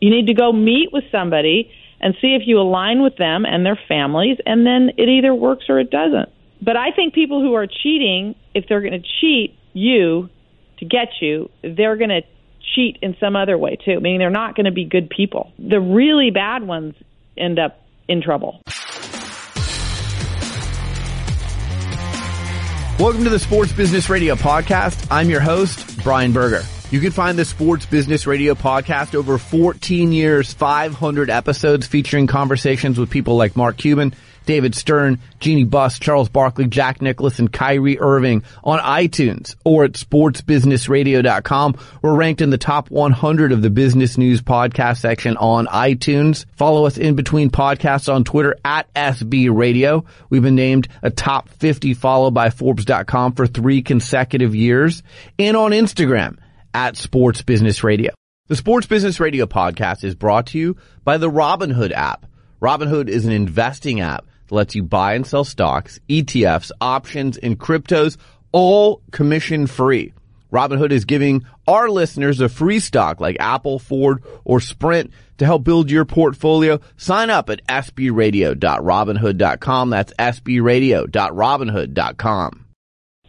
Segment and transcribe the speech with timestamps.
[0.00, 3.66] You need to go meet with somebody and see if you align with them and
[3.66, 6.30] their families, and then it either works or it doesn't.
[6.62, 10.30] But I think people who are cheating, if they're going to cheat you
[10.78, 12.22] to get you, they're going to
[12.74, 14.00] cheat in some other way too.
[14.00, 15.52] Meaning they're not going to be good people.
[15.58, 16.94] The really bad ones
[17.36, 17.78] end up
[18.08, 18.62] in trouble.
[22.98, 25.06] Welcome to the Sports Business Radio podcast.
[25.10, 26.62] I'm your host, Brian Berger.
[26.90, 32.98] You can find the Sports Business Radio podcast over 14 years, 500 episodes featuring conversations
[32.98, 34.12] with people like Mark Cuban,
[34.44, 39.92] David Stern, Jeanie Buss, Charles Barkley, Jack Nicklaus, and Kyrie Irving on iTunes or at
[39.92, 41.76] sportsbusinessradio.com.
[42.02, 46.44] We're ranked in the top 100 of the business news podcast section on iTunes.
[46.56, 50.04] Follow us in between podcasts on Twitter at SB Radio.
[50.28, 55.04] We've been named a top 50 follow by Forbes.com for three consecutive years
[55.38, 56.36] and on Instagram
[56.74, 58.12] at Sports Business Radio.
[58.48, 62.26] The Sports Business Radio podcast is brought to you by the Robinhood app.
[62.60, 67.58] Robinhood is an investing app that lets you buy and sell stocks, ETFs, options, and
[67.58, 68.16] cryptos,
[68.52, 70.12] all commission free.
[70.52, 75.62] Robinhood is giving our listeners a free stock like Apple, Ford, or Sprint to help
[75.64, 76.80] build your portfolio.
[76.96, 79.90] Sign up at sbradio.robinhood.com.
[79.90, 82.66] That's sbradio.robinhood.com.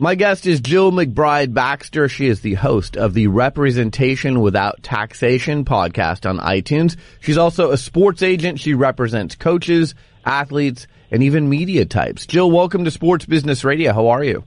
[0.01, 2.09] My guest is Jill McBride Baxter.
[2.09, 6.97] She is the host of the Representation Without Taxation podcast on iTunes.
[7.19, 8.59] She's also a sports agent.
[8.59, 9.93] She represents coaches,
[10.25, 12.25] athletes, and even media types.
[12.25, 13.93] Jill, welcome to Sports Business Radio.
[13.93, 14.43] How are you?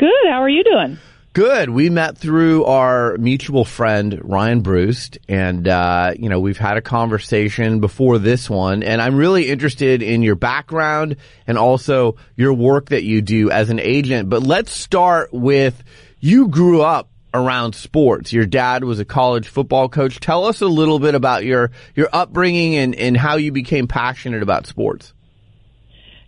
[0.00, 0.10] Good.
[0.28, 0.98] How are you doing?
[1.32, 1.70] Good.
[1.70, 6.80] We met through our mutual friend Ryan Bruce, and uh, you know we've had a
[6.80, 12.88] conversation before this one, and I'm really interested in your background and also your work
[12.88, 14.28] that you do as an agent.
[14.28, 15.80] But let's start with
[16.18, 18.32] you grew up around sports.
[18.32, 20.18] Your dad was a college football coach.
[20.18, 24.42] Tell us a little bit about your your upbringing and and how you became passionate
[24.42, 25.14] about sports.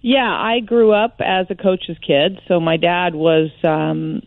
[0.01, 2.41] Yeah, I grew up as a coach's kid.
[2.47, 4.23] So my dad was um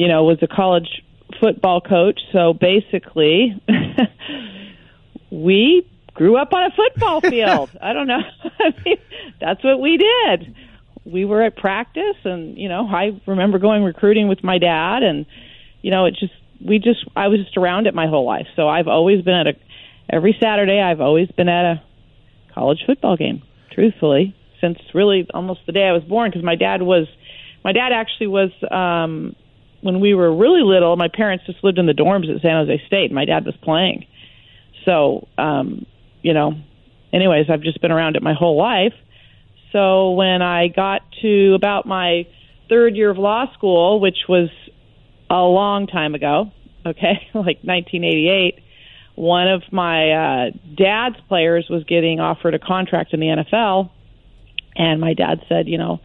[0.00, 1.02] you know, was a college
[1.38, 2.18] football coach.
[2.32, 3.54] So basically,
[5.30, 7.68] we grew up on a football field.
[7.82, 8.22] I don't know.
[8.60, 8.96] I mean,
[9.42, 10.56] that's what we did.
[11.04, 15.26] We were at practice, and you know, I remember going recruiting with my dad, and
[15.82, 16.32] you know, it just
[16.66, 18.46] we just I was just around it my whole life.
[18.56, 19.52] So I've always been at a
[20.10, 20.80] every Saturday.
[20.80, 21.82] I've always been at a
[22.54, 23.42] college football game.
[23.70, 27.06] Truthfully, since really almost the day I was born, because my dad was
[27.62, 29.36] my dad actually was um
[29.82, 32.82] when we were really little, my parents just lived in the dorms at San Jose
[32.86, 33.12] State.
[33.12, 34.06] My dad was playing.
[34.84, 35.86] So, um,
[36.22, 36.52] you know,
[37.12, 38.94] anyways, I've just been around it my whole life.
[39.72, 42.26] So when I got to about my
[42.68, 44.48] third year of law school, which was
[45.30, 46.50] a long time ago,
[46.84, 48.62] okay, like 1988,
[49.14, 53.90] one of my uh, dad's players was getting offered a contract in the NFL,
[54.76, 56.00] and my dad said, you know,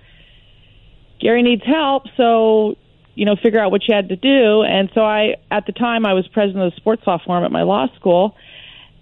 [1.21, 2.75] Gary needs help, so
[3.15, 4.61] you know, figure out what you had to do.
[4.63, 7.51] And so I, at the time, I was president of the sports law forum at
[7.51, 8.35] my law school.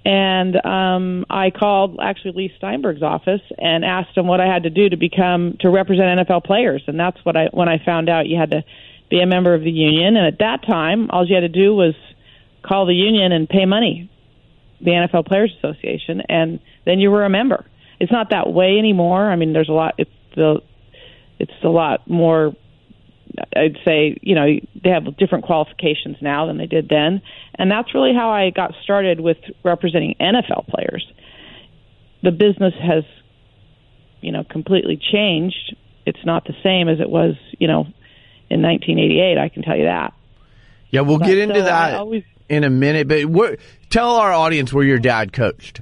[0.06, 4.69] And um, I called actually Leigh Steinberg's office and asked him what I had to
[4.69, 6.84] do to become to represent NFL players.
[6.88, 8.63] And that's what I when I found out you had to
[9.09, 10.18] be a member of the union.
[10.18, 11.96] And at that time, all you had to do was
[12.63, 14.09] call the union and pay money,
[14.81, 17.66] the NFL Players Association, and then you were a member.
[18.00, 19.31] It's not that way anymore.
[19.31, 19.96] I mean, there's a lot.
[19.97, 20.62] It's the
[21.40, 22.53] it's a lot more
[23.56, 24.46] I'd say, you know,
[24.84, 27.22] they have different qualifications now than they did then.
[27.56, 31.06] And that's really how I got started with representing NFL players.
[32.22, 33.04] The business has,
[34.22, 35.76] you know, completely changed.
[36.06, 37.88] It's not the same as it was, you know,
[38.50, 39.38] in 1988.
[39.38, 40.14] I can tell you that.
[40.90, 43.08] Yeah, we'll but, get into so that always, in a minute.
[43.08, 45.82] But what, tell our audience where your dad coached.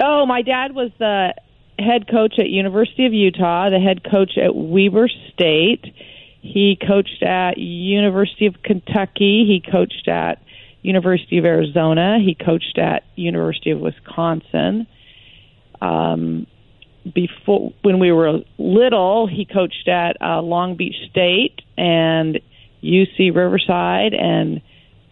[0.00, 1.34] Oh, my dad was the
[1.78, 5.84] head coach at University of Utah, the head coach at Weber State
[6.40, 9.44] he coached at University of Kentucky.
[9.46, 10.42] He coached at
[10.82, 12.18] University of Arizona.
[12.24, 14.86] He coached at University of Wisconsin.
[15.80, 16.46] Um,
[17.14, 22.40] before when we were little, he coached at uh, Long Beach State and
[22.82, 24.60] UC Riverside and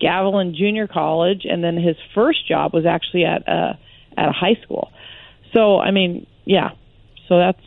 [0.01, 3.79] Gavilan Junior College, and then his first job was actually at a
[4.17, 4.93] at a high school.
[5.55, 6.71] So I mean, yeah.
[7.29, 7.63] So that's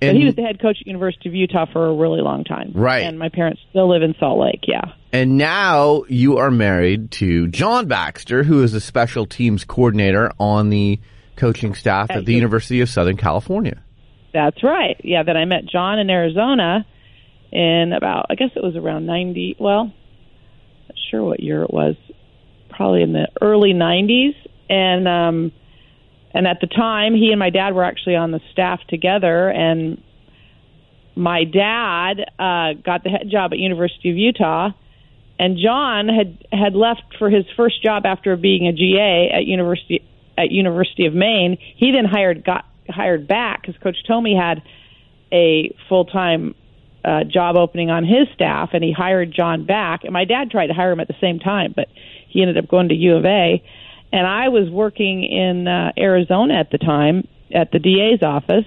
[0.00, 2.20] and but he was the head coach at the University of Utah for a really
[2.20, 2.72] long time.
[2.74, 3.00] Right.
[3.00, 4.92] And my parents still live in Salt Lake, yeah.
[5.12, 10.70] And now you are married to John Baxter, who is a special teams coordinator on
[10.70, 11.00] the
[11.36, 13.82] coaching staff at, at the University of Southern California.
[14.32, 15.00] That's right.
[15.02, 16.86] Yeah, that I met John in Arizona
[17.50, 21.96] in about, I guess it was around 90, well, not sure what year it was,
[22.68, 24.34] probably in the early 90s.
[24.68, 25.52] and um,
[26.32, 30.02] and at the time, he and my dad were actually on the staff together, and
[31.14, 34.70] my dad uh, got the head job at University of Utah,
[35.38, 40.02] and John had had left for his first job after being a GA at University
[40.36, 41.58] at University of Maine.
[41.76, 44.62] He then hired got hired back because Coach Tomey had
[45.32, 46.54] a full time
[47.04, 50.04] uh, job opening on his staff, and he hired John back.
[50.04, 51.88] And my dad tried to hire him at the same time, but
[52.28, 53.62] he ended up going to U of A.
[54.12, 58.64] And I was working in uh, Arizona at the time at the DA's office,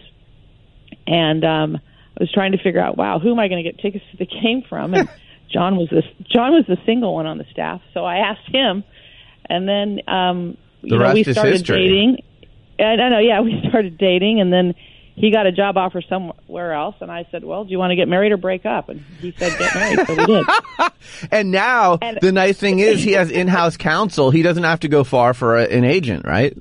[1.08, 3.80] and um, I was trying to figure out, wow, who am I going to get
[3.82, 4.94] tickets to the game from?
[4.94, 5.10] And
[5.52, 8.84] John was this John was the single one on the staff, so I asked him,
[9.50, 11.88] and then um, you The know we rest is started history.
[11.88, 12.24] dating.
[12.80, 14.74] And I know, yeah, we started dating, and then
[15.22, 17.96] he got a job offer somewhere else, and I said, "Well, do you want to
[17.96, 20.46] get married or break up?" And he said, "Get married," so we did.
[21.32, 24.30] And now And- the nice thing is he has in-house counsel.
[24.32, 26.56] He doesn't have to go far for a, an agent, right?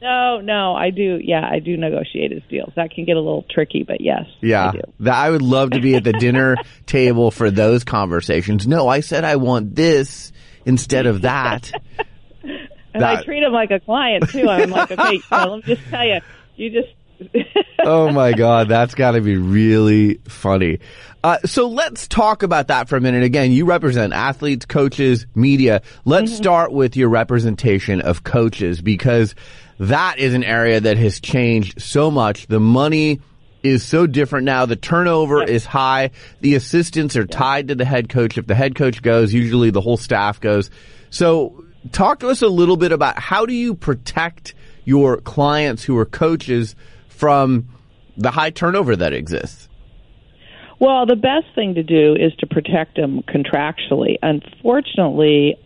[0.00, 1.20] No, no, I do.
[1.22, 2.72] Yeah, I do negotiate his deals.
[2.76, 4.80] That can get a little tricky, but yes, Yeah, I do.
[5.00, 6.56] that I would love to be at the dinner
[6.86, 8.66] table for those conversations.
[8.66, 10.32] No, I said I want this
[10.66, 11.70] instead of that.
[12.94, 14.46] And I treat him like a client too.
[14.46, 16.20] I'm like, okay, know, let me just tell you,
[16.56, 16.92] you just.
[17.84, 20.78] Oh my god, that's got to be really funny.
[21.24, 23.22] Uh, so let's talk about that for a minute.
[23.22, 25.82] Again, you represent athletes, coaches, media.
[26.04, 29.34] Let's start with your representation of coaches because
[29.78, 32.48] that is an area that has changed so much.
[32.48, 33.20] The money
[33.62, 34.66] is so different now.
[34.66, 36.10] The turnover is high.
[36.40, 38.36] The assistants are tied to the head coach.
[38.36, 40.70] If the head coach goes, usually the whole staff goes.
[41.10, 44.54] So talk to us a little bit about how do you protect
[44.84, 46.74] your clients who are coaches
[47.22, 47.68] from
[48.16, 49.68] the high turnover that exists?
[50.80, 54.16] Well, the best thing to do is to protect them contractually.
[54.20, 55.56] Unfortunately,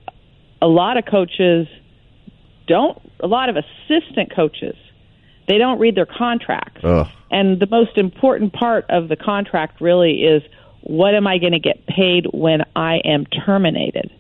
[0.61, 1.67] a lot of coaches
[2.67, 2.99] don't.
[3.21, 4.77] A lot of assistant coaches
[5.49, 6.83] they don't read their contracts.
[6.85, 7.07] Ugh.
[7.31, 10.43] And the most important part of the contract really is
[10.83, 14.11] what am I going to get paid when I am terminated?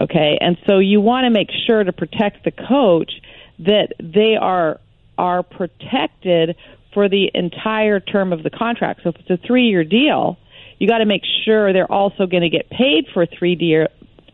[0.00, 3.12] Okay, and so you want to make sure to protect the coach
[3.60, 4.80] that they are
[5.20, 6.56] are protected
[6.94, 9.00] for the entire term of the contract.
[9.04, 10.38] So if it's a three year deal,
[10.78, 13.88] you got to make sure they're also going to get paid for three year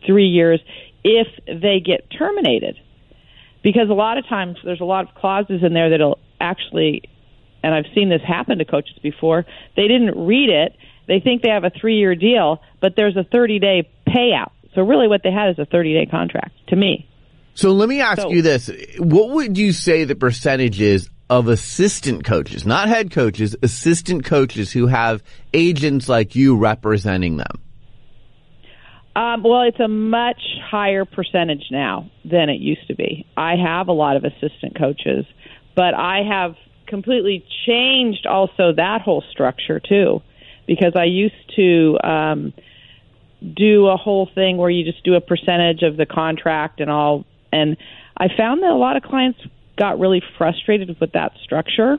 [0.05, 0.61] three years
[1.03, 2.77] if they get terminated.
[3.63, 7.03] Because a lot of times there's a lot of clauses in there that'll actually
[7.63, 9.45] and I've seen this happen to coaches before
[9.75, 10.73] they didn't read it
[11.07, 14.51] they think they have a 3 year deal but there's a 30 day payout.
[14.73, 17.09] So really what they had is a 30 day contract to me
[17.57, 18.69] So let me ask So- you this.
[18.99, 24.71] What would you say the percentage is of assistant coaches, not head coaches, assistant coaches
[24.71, 25.23] who have
[25.55, 27.59] agents like you representing them?
[29.15, 30.39] Um, well, it's a much
[30.69, 33.25] higher percentage now than it used to be.
[33.35, 35.25] I have a lot of assistant coaches,
[35.75, 36.55] but I have
[36.85, 40.21] completely changed also that whole structure too,
[40.67, 42.53] because I used to um,
[43.41, 47.25] do a whole thing where you just do a percentage of the contract and all,
[47.51, 47.77] and
[48.17, 49.39] I found that a lot of clients
[49.77, 51.97] got really frustrated with that structure.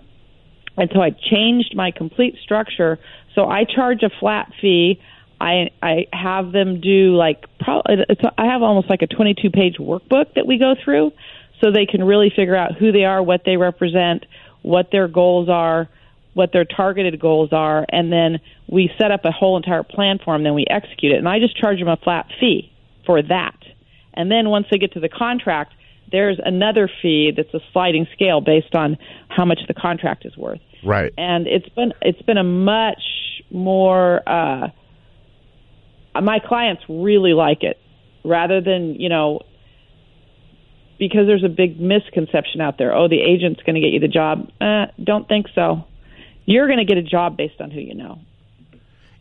[0.76, 2.98] And so I changed my complete structure.
[3.34, 5.00] So I charge a flat fee.
[5.40, 9.76] I I have them do like probably it's I have almost like a 22 page
[9.78, 11.12] workbook that we go through,
[11.60, 14.26] so they can really figure out who they are, what they represent,
[14.62, 15.88] what their goals are,
[16.34, 20.34] what their targeted goals are, and then we set up a whole entire plan for
[20.34, 20.42] them.
[20.42, 22.72] Then we execute it, and I just charge them a flat fee
[23.06, 23.56] for that.
[24.18, 25.72] And then once they get to the contract,
[26.10, 28.98] there's another fee that's a sliding scale based on
[29.28, 30.60] how much the contract is worth.
[30.84, 31.12] Right.
[31.18, 33.02] and it's been it's been a much
[33.50, 34.68] more uh
[36.20, 37.78] my clients really like it
[38.24, 39.40] rather than you know
[40.98, 42.94] because there's a big misconception out there.
[42.94, 44.50] Oh the agent's going to get you the job.
[44.60, 45.84] Uh, don't think so.
[46.44, 48.20] You're going to get a job based on who you know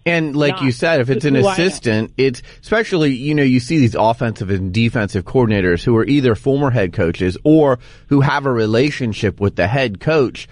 [0.08, 1.62] And like not you said, if it's an who I am.
[1.62, 6.36] assistant, it's especially, you know, you see these offensive and defensive coordinators who are either
[6.36, 10.48] former head coaches or who have a relationship with the head coach.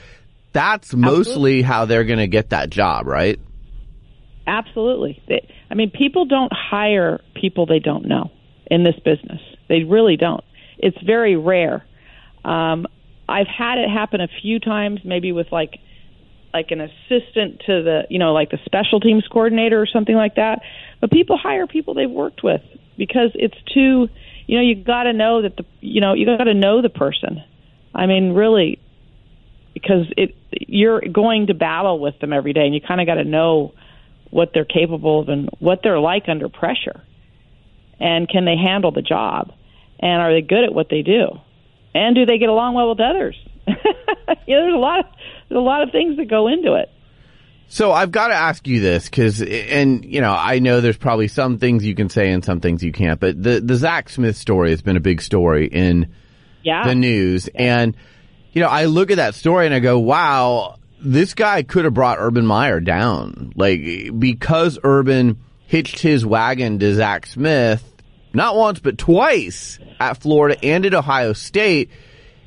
[0.54, 3.40] That's mostly how they're going to get that job, right?
[4.48, 5.22] Absolutely.
[5.28, 8.32] They, I mean, people don't hire people they don't know
[8.68, 9.42] in this business.
[9.68, 10.44] They really don't.
[10.78, 11.86] It's very rare.
[12.44, 12.86] Um,
[13.28, 15.80] I've had it happen a few times, maybe with like
[16.56, 20.36] like an assistant to the you know like the special teams coordinator or something like
[20.36, 20.62] that.
[21.02, 22.62] But people hire people they've worked with
[22.98, 24.08] because it's too
[24.48, 26.90] you know you got to know that the you know you got to know the
[26.90, 27.44] person.
[27.94, 28.80] I mean, really,
[29.74, 33.16] because it you're going to battle with them every day, and you kind of got
[33.16, 33.74] to know
[34.30, 37.02] what they're capable of and what they're like under pressure,
[38.00, 39.52] and can they handle the job,
[40.00, 41.40] and are they good at what they do?
[41.96, 43.38] and do they get along well with others?
[43.68, 45.06] you know, there's a lot of
[45.50, 46.90] there's a lot of things that go into it.
[47.68, 51.28] So I've got to ask you this because, and you know, I know there's probably
[51.28, 54.38] some things you can say and some things you can't, but the the Zach Smith
[54.38, 56.14] story has been a big story in
[56.62, 56.88] yeah.
[56.88, 57.80] the news, yeah.
[57.80, 57.98] and
[58.54, 61.94] you know, I look at that story and I go, wow, this guy could have
[61.94, 63.82] brought Urban Meyer down, like
[64.18, 67.84] because Urban hitched his wagon to Zach Smith
[68.36, 71.90] not once but twice at Florida and at Ohio State.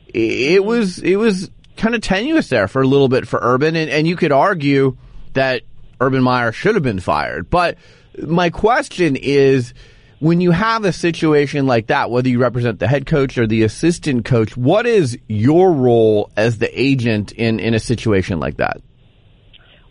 [0.06, 3.90] It was it was kind of tenuous there for a little bit for Urban, and,
[3.90, 4.96] and you could argue
[5.32, 5.62] that
[6.00, 7.48] Urban Meyer should have been fired.
[7.48, 7.78] But
[8.22, 9.72] my question is
[10.20, 13.62] when you have a situation like that, whether you represent the head coach or the
[13.62, 18.80] assistant coach, what is your role as the agent in, in a situation like that?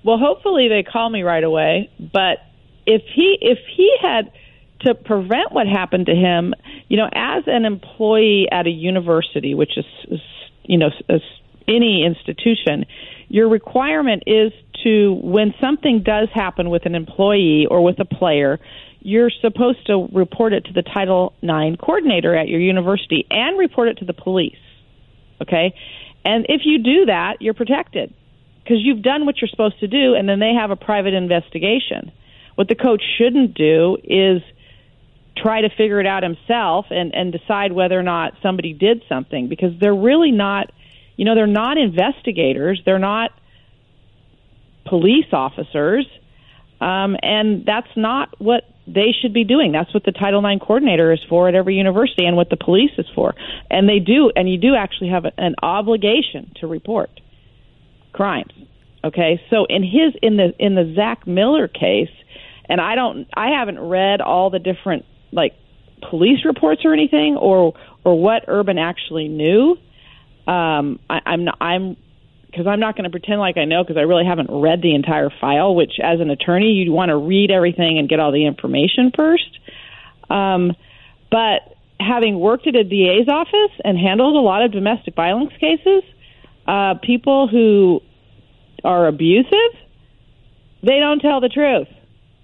[0.04, 1.90] Well, hopefully they call me right away.
[2.00, 2.38] But
[2.86, 4.32] if he if he had
[4.82, 6.54] to prevent what happened to him,
[6.88, 10.20] you know, as an employee at a university, which is, is
[10.64, 10.90] you know,
[11.68, 12.86] any institution,
[13.28, 14.52] your requirement is
[14.84, 18.60] to when something does happen with an employee or with a player,
[19.00, 23.90] you're supposed to report it to the Title IX coordinator at your university and report
[23.90, 24.58] it to the police.
[25.42, 25.74] Okay?
[26.26, 28.14] And if you do that, you're protected
[28.64, 32.12] because you've done what you're supposed to do and then they have a private investigation.
[32.56, 34.42] What the coach shouldn't do is
[35.38, 39.48] try to figure it out himself and, and decide whether or not somebody did something
[39.48, 40.72] because they're really not
[41.18, 43.32] you know, they're not investigators, they're not
[44.86, 46.08] police officers,
[46.80, 49.72] um, and that's not what they should be doing.
[49.72, 52.92] That's what the Title IX coordinator is for at every university, and what the police
[52.98, 53.34] is for.
[53.70, 57.10] And they do, and you do actually have an obligation to report
[58.14, 58.54] crimes.
[59.04, 62.14] Okay, so in his in the in the Zach Miller case,
[62.70, 65.54] and I don't, I haven't read all the different like
[66.10, 67.74] police reports or anything, or
[68.06, 69.78] or what Urban actually knew
[70.48, 71.98] um, I, I'm not, I'm
[72.46, 74.96] because I'm not going to pretend like I know because I really haven't read the
[74.96, 75.76] entire file.
[75.76, 79.60] Which, as an attorney, you'd want to read everything and get all the information first.
[80.30, 80.74] Um,
[81.30, 86.04] but having worked at a DA's office and handled a lot of domestic violence cases,
[86.66, 88.02] uh, people who
[88.84, 89.52] are abusive,
[90.82, 91.88] they don't tell the truth.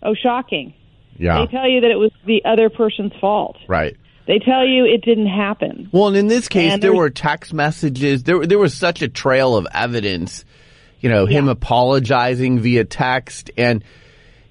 [0.02, 0.74] Oh, shocking!
[1.18, 3.58] Yeah, they tell you that it was the other person's fault.
[3.68, 3.96] Right.
[4.26, 5.90] They tell you it didn't happen.
[5.92, 8.24] Well, and in this case, there were text messages.
[8.24, 10.46] There, there was such a trail of evidence.
[11.02, 11.40] You know, yeah.
[11.40, 13.84] him apologizing via text, and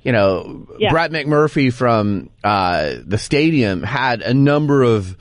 [0.02, 0.90] you know, yeah.
[0.90, 5.16] Brett McMurphy from uh, the stadium had a number of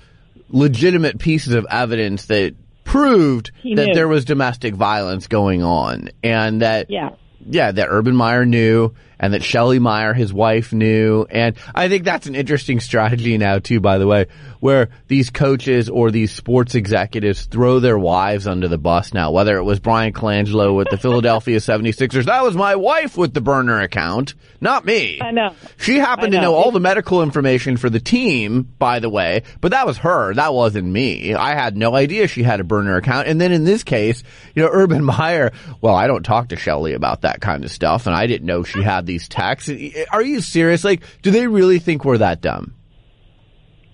[0.50, 6.90] legitimate pieces of evidence that proved that there was domestic violence going on, and that
[6.90, 7.12] yeah
[7.48, 11.28] yeah, that Urban Meyer knew and that Shelley Meyer, his wife, knew.
[11.30, 14.26] And I think that's an interesting strategy now, too, by the way,
[14.60, 19.58] where these coaches or these sports executives throw their wives under the bus now, whether
[19.58, 22.26] it was Bryan Colangelo with the Philadelphia 76ers.
[22.26, 25.20] That was my wife with the burner account, not me.
[25.22, 25.54] I know.
[25.78, 26.40] She happened know.
[26.40, 30.00] to know all the medical information for the team, by the way, but that was
[30.00, 30.34] her.
[30.34, 31.36] That wasn't me.
[31.36, 33.28] I had no idea she had a burner account.
[33.28, 34.24] And then in this case,
[34.56, 38.08] you know, Urban Meyer, well, I don't talk to Shelley about that kind of stuff,
[38.08, 39.70] and I didn't know she had these texts.
[40.12, 40.84] Are you serious?
[40.84, 42.74] Like, do they really think we're that dumb?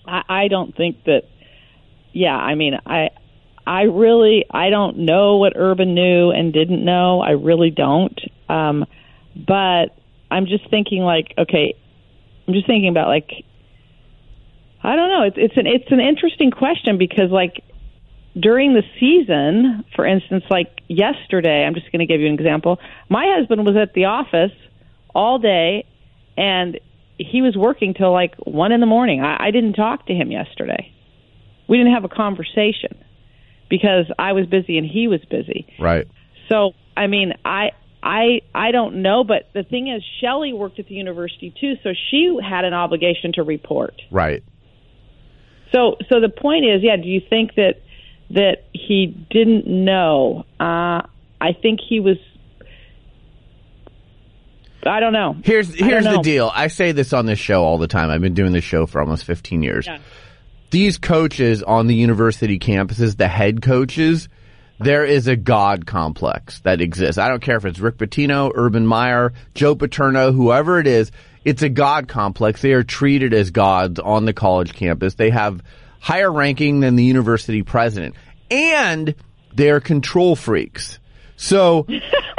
[0.06, 1.24] I, I don't think that.
[2.14, 3.10] Yeah, I mean, I,
[3.66, 7.20] I really, I don't know what Urban knew and didn't know.
[7.22, 8.20] I really don't.
[8.50, 8.86] Um,
[9.36, 9.88] but
[10.32, 11.76] I'm just thinking, like, okay,
[12.48, 13.30] I'm just thinking about like,
[14.82, 15.24] I don't know.
[15.24, 17.64] It's it's an it's an interesting question because like
[18.40, 22.80] during the season, for instance, like yesterday, I'm just going to give you an example.
[23.10, 24.52] My husband was at the office
[25.18, 25.86] all day,
[26.38, 26.80] and
[27.18, 29.22] he was working till like one in the morning.
[29.22, 30.94] I, I didn't talk to him yesterday.
[31.68, 33.04] We didn't have a conversation
[33.70, 35.68] because I was busy and he was busy.
[35.80, 36.08] Right.
[36.50, 37.72] So I mean, I
[38.04, 41.90] I I don't know, but the thing is, Shelley worked at the university too, so
[42.12, 44.00] she had an obligation to report.
[44.12, 44.44] Right.
[45.74, 46.96] So so the point is, yeah.
[46.96, 47.82] Do you think that
[48.30, 50.46] that he didn't know?
[50.60, 51.02] Uh,
[51.42, 52.18] I think he was
[54.86, 55.36] I don't know.
[55.44, 56.52] Here's here's the deal.
[56.54, 58.10] I say this on this show all the time.
[58.10, 59.88] I've been doing this show for almost 15 years.
[59.88, 60.00] Yeah.
[60.70, 64.28] These coaches on the university campuses, the head coaches,
[64.80, 67.18] there is a God complex that exists.
[67.18, 71.12] I don't care if it's Rick Pitino, Urban Meyer, Joe Paterno, whoever it is.
[71.46, 72.62] It's a God complex.
[72.62, 75.16] They are treated as gods on the college campus.
[75.16, 75.64] They have
[76.00, 78.16] higher ranking than the university president.
[78.52, 79.16] And
[79.56, 81.00] they're control freaks.
[81.38, 81.86] So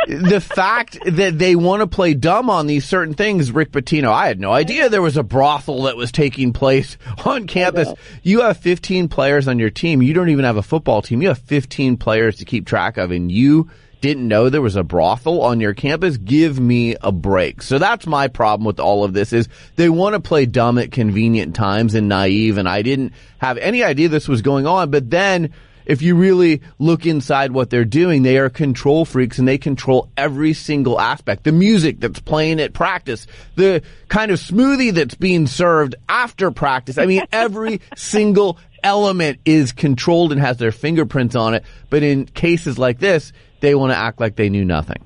[0.09, 4.27] the fact that they want to play dumb on these certain things, Rick Pitino, I
[4.27, 7.89] had no idea there was a brothel that was taking place on campus.
[8.23, 10.03] You have 15 players on your team.
[10.03, 11.23] You don't even have a football team.
[11.23, 14.85] You have 15 players to keep track of and you didn't know there was a
[14.85, 16.17] brothel on your campus.
[16.17, 17.63] Give me a break.
[17.63, 20.93] So that's my problem with all of this is they want to play dumb at
[20.93, 22.59] convenient times and naive.
[22.59, 24.91] And I didn't have any idea this was going on.
[24.91, 25.53] But then
[25.89, 30.11] if you really look inside what they're doing, they are control freaks and they control
[30.17, 31.45] every single aspect.
[31.45, 33.27] The music that's playing at practice,
[33.57, 36.99] the kind of smoothie that's being served after practice.
[36.99, 41.65] I mean, every single element is controlled and has their fingerprints on it.
[41.89, 45.05] But in cases like this, they want to act like they knew nothing.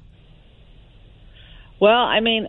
[1.81, 2.49] Well, I mean,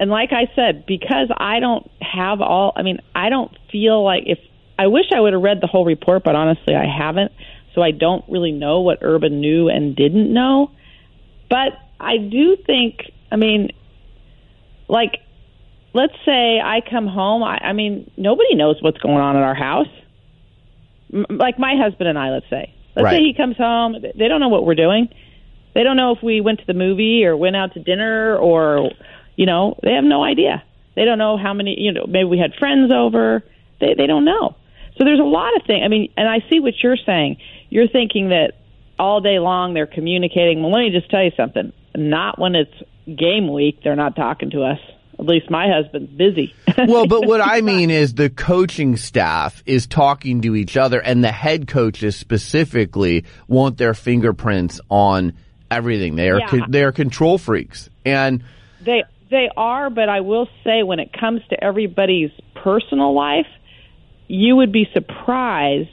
[0.00, 4.24] and like I said, because I don't have all, I mean, I don't feel like
[4.26, 4.38] if
[4.78, 7.32] I wish I would have read the whole report, but honestly, I haven't.
[7.74, 10.70] So I don't really know what Urban knew and didn't know.
[11.50, 13.70] But I do think, I mean,
[14.88, 15.18] like,
[15.92, 17.42] let's say I come home.
[17.42, 19.88] I, I mean, nobody knows what's going on in our house.
[21.12, 22.72] M- like my husband and I, let's say.
[22.96, 23.16] Let's Right.
[23.18, 23.96] say he comes home.
[24.16, 25.08] They don't know what we're doing.
[25.74, 28.90] They don't know if we went to the movie or went out to dinner or,
[29.36, 30.62] you know, they have no idea.
[30.94, 33.42] They don't know how many, you know, maybe we had friends over.
[33.80, 34.54] They they don't know.
[34.96, 35.82] So there's a lot of things.
[35.84, 37.38] I mean, and I see what you're saying.
[37.68, 38.52] You're thinking that
[38.98, 40.62] all day long they're communicating.
[40.62, 41.72] Well, let me just tell you something.
[41.96, 42.72] Not when it's
[43.06, 43.80] game week.
[43.82, 44.78] They're not talking to us.
[45.18, 46.54] At least my husband's busy.
[46.76, 51.22] Well, but what I mean is the coaching staff is talking to each other and
[51.22, 55.34] the head coaches specifically want their fingerprints on
[55.70, 56.16] everything.
[56.16, 56.66] They are, Yeah.
[56.68, 57.88] they are control freaks.
[58.04, 58.42] And
[58.84, 63.46] They they are, but I will say when it comes to everybody's personal life,
[64.26, 65.88] you would be surprised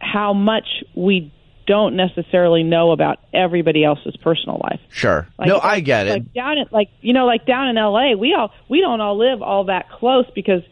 [0.00, 1.32] how much we
[1.66, 4.80] don't necessarily know about everybody else's personal life.
[4.90, 5.26] sure.
[5.38, 6.12] Like, no, I get it.
[6.12, 9.16] Like down in like you know like down in LA, we all we don't all
[9.16, 10.62] live all that close because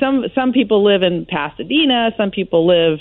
[0.00, 3.00] some some people live in Pasadena, some people live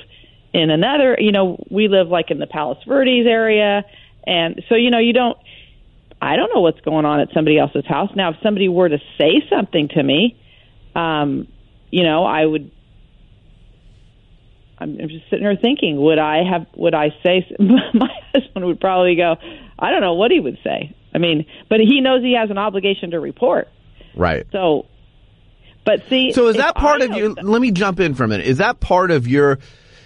[0.54, 3.84] in another, you know, we live like in the Palos Verdes area
[4.26, 5.38] and so you know you don't
[6.22, 8.10] I don't know what's going on at somebody else's house.
[8.16, 10.38] Now if somebody were to say something to me,
[10.96, 11.48] um
[11.96, 12.72] you know, I would
[14.78, 18.80] I'm I'm just sitting here thinking, would I have, would I say, my husband would
[18.82, 19.38] probably go,
[19.80, 20.94] I don't know what he would say.
[21.14, 23.70] I mean, but he knows he has an obligation to report.
[24.16, 24.46] right.
[24.52, 24.88] So,
[25.86, 28.26] but see, So is that part I of your, some- let me jump in for
[28.26, 28.48] a minute.
[28.48, 29.60] Is that part of your,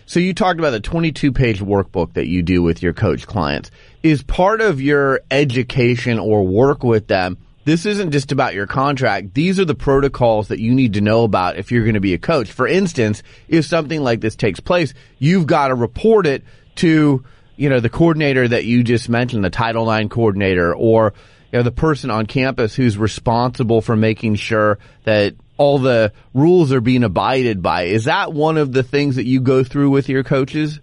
[0.05, 3.71] so you talked about the 22 page workbook that you do with your coach clients.
[4.03, 7.37] Is part of your education or work with them,
[7.69, 9.35] this isn't just about your contract.
[9.35, 12.15] These are the protocols that you need to know about if you're going to be
[12.15, 12.51] a coach.
[12.51, 16.43] For instance, if something like this takes place, you've got to report it
[16.77, 17.23] to,
[17.57, 21.13] you know, the coordinator that you just mentioned, the Title IX coordinator, or,
[21.51, 26.71] you know, the person on campus who's responsible for making sure that all the rules
[26.71, 27.83] are being abided by.
[27.83, 30.79] Is that one of the things that you go through with your coaches?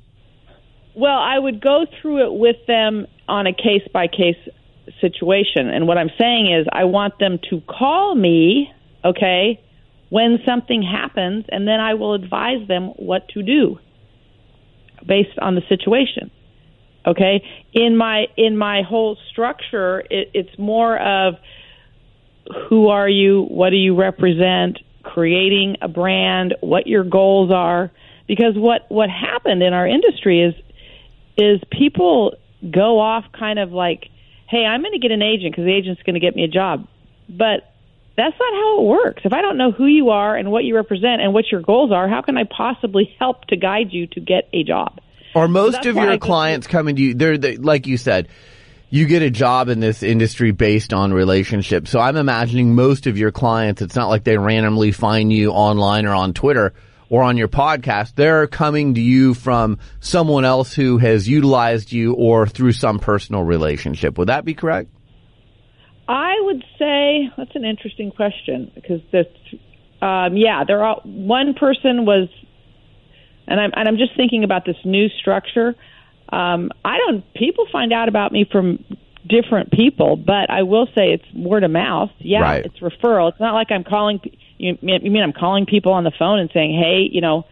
[0.94, 4.36] Well, I would go through it with them on a case by case
[5.00, 5.68] situation.
[5.68, 8.70] And what I'm saying is, I want them to call me,
[9.04, 9.60] okay,
[10.08, 13.78] when something happens, and then I will advise them what to do
[15.06, 16.30] based on the situation.
[17.06, 21.34] Okay, in my in my whole structure, it, it's more of
[22.68, 27.92] who are you, what do you represent, creating a brand, what your goals are.
[28.26, 30.54] Because what what happened in our industry is
[31.38, 32.34] is people
[32.70, 34.08] go off kind of like,
[34.48, 36.48] hey, I'm going to get an agent because the agent's going to get me a
[36.48, 36.86] job.
[37.28, 37.72] But
[38.16, 39.22] that's not how it works.
[39.24, 41.92] If I don't know who you are and what you represent and what your goals
[41.92, 45.00] are, how can I possibly help to guide you to get a job?
[45.34, 47.14] Are most that's of your clients coming to you?
[47.14, 48.28] They're they, like you said,
[48.88, 51.90] you get a job in this industry based on relationships.
[51.90, 53.82] So I'm imagining most of your clients.
[53.82, 56.72] It's not like they randomly find you online or on Twitter
[57.08, 58.14] or on your podcast.
[58.14, 63.42] They're coming to you from someone else who has utilized you or through some personal
[63.44, 64.18] relationship.
[64.18, 64.90] Would that be correct?
[66.08, 69.26] I would say that's an interesting question because this,
[70.00, 72.28] um, yeah, there are one person was,
[73.48, 75.74] and I'm and I'm just thinking about this new structure.
[76.28, 77.24] Um, I don't.
[77.34, 78.84] People find out about me from
[79.26, 82.10] different people, but I will say it's word of mouth.
[82.18, 82.64] Yeah, Right.
[82.66, 83.30] it's referral.
[83.30, 84.20] It's not like I'm calling.
[84.20, 87.44] pe- You, you mean I'm calling people on the phone and saying, "Hey, you know,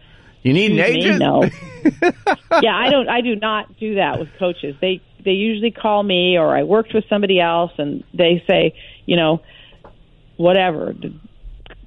[0.43, 1.43] You need an Excuse me, no.
[2.61, 3.09] yeah, I don't.
[3.09, 4.75] I do not do that with coaches.
[4.81, 9.17] They they usually call me, or I worked with somebody else, and they say, you
[9.17, 9.41] know,
[10.37, 10.93] whatever.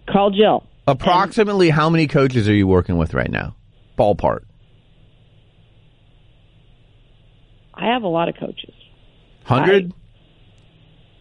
[0.09, 0.67] Call Jill.
[0.87, 3.55] Approximately how many coaches are you working with right now?
[3.99, 4.45] Ballpark.
[7.75, 8.75] I have a lot of coaches.
[9.47, 9.93] 100?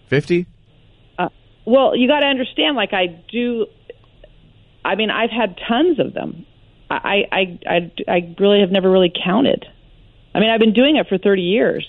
[0.08, 0.48] 50?
[1.20, 1.30] Uh,
[1.66, 2.76] well, you got to understand.
[2.76, 3.68] Like I do.
[4.88, 6.46] I mean, I've had tons of them.
[6.90, 9.66] I, I I I really have never really counted.
[10.34, 11.86] I mean, I've been doing it for 30 years.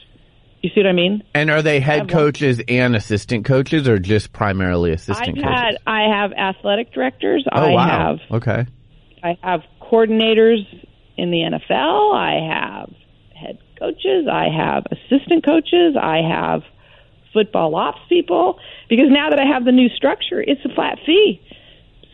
[0.63, 1.23] You see what I mean?
[1.35, 5.59] And are they head coaches and assistant coaches, or just primarily assistant I've coaches?
[5.59, 7.47] had I have athletic directors.
[7.53, 8.19] oh I wow.
[8.29, 8.67] have okay.
[9.23, 10.65] I have coordinators
[11.17, 12.15] in the NFL.
[12.15, 12.93] I have
[13.37, 14.27] head coaches.
[14.31, 15.97] I have assistant coaches.
[15.97, 16.63] I have
[17.33, 18.59] football ops people.
[18.89, 21.41] Because now that I have the new structure, it's a flat fee.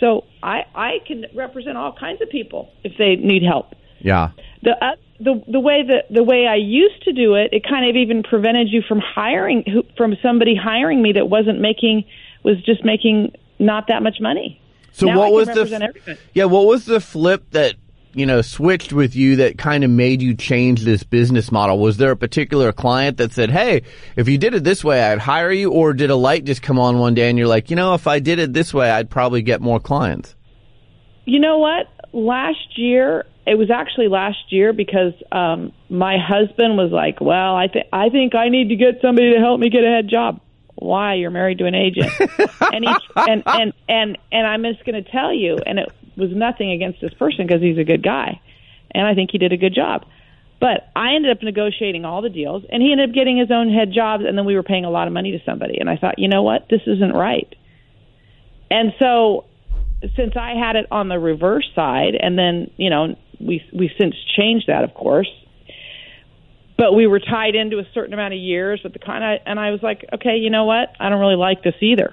[0.01, 3.75] So I I can represent all kinds of people if they need help.
[4.01, 4.31] Yeah.
[4.63, 7.89] The uh, the the way that the way I used to do it, it kind
[7.89, 12.05] of even prevented you from hiring who- from somebody hiring me that wasn't making
[12.43, 14.61] was just making not that much money.
[14.93, 16.19] So Now what was the everybody.
[16.35, 16.45] yeah?
[16.45, 17.75] What was the flip that
[18.15, 21.79] you know switched with you that kind of made you change this business model?
[21.79, 23.83] Was there a particular client that said, "Hey,
[24.17, 26.79] if you did it this way, I'd hire you," or did a light just come
[26.79, 29.11] on one day and you're like, you know, if I did it this way, I'd
[29.11, 30.35] probably get more clients?
[31.25, 31.87] You know what?
[32.13, 37.69] Last year, it was actually last year because um my husband was like, "Well, I
[37.69, 40.41] think I think I need to get somebody to help me get a head job."
[40.77, 41.15] Why?
[41.15, 42.13] You're married to an agent.
[42.61, 46.31] and he and and and and I'm just going to tell you and it was
[46.33, 48.41] nothing against this person because he's a good guy.
[48.91, 50.05] And I think he did a good job.
[50.61, 53.73] But I ended up negotiating all the deals and he ended up getting his own
[53.73, 55.97] head jobs and then we were paying a lot of money to somebody and I
[55.97, 56.69] thought, "You know what?
[56.69, 57.55] This isn't right."
[58.71, 59.45] And so
[60.17, 64.15] since I had it on the reverse side, and then you know we we since
[64.37, 65.31] changed that, of course.
[66.77, 69.61] But we were tied into a certain amount of years with the kind of, and
[69.61, 70.89] I was like, okay, you know what?
[70.99, 72.13] I don't really like this either.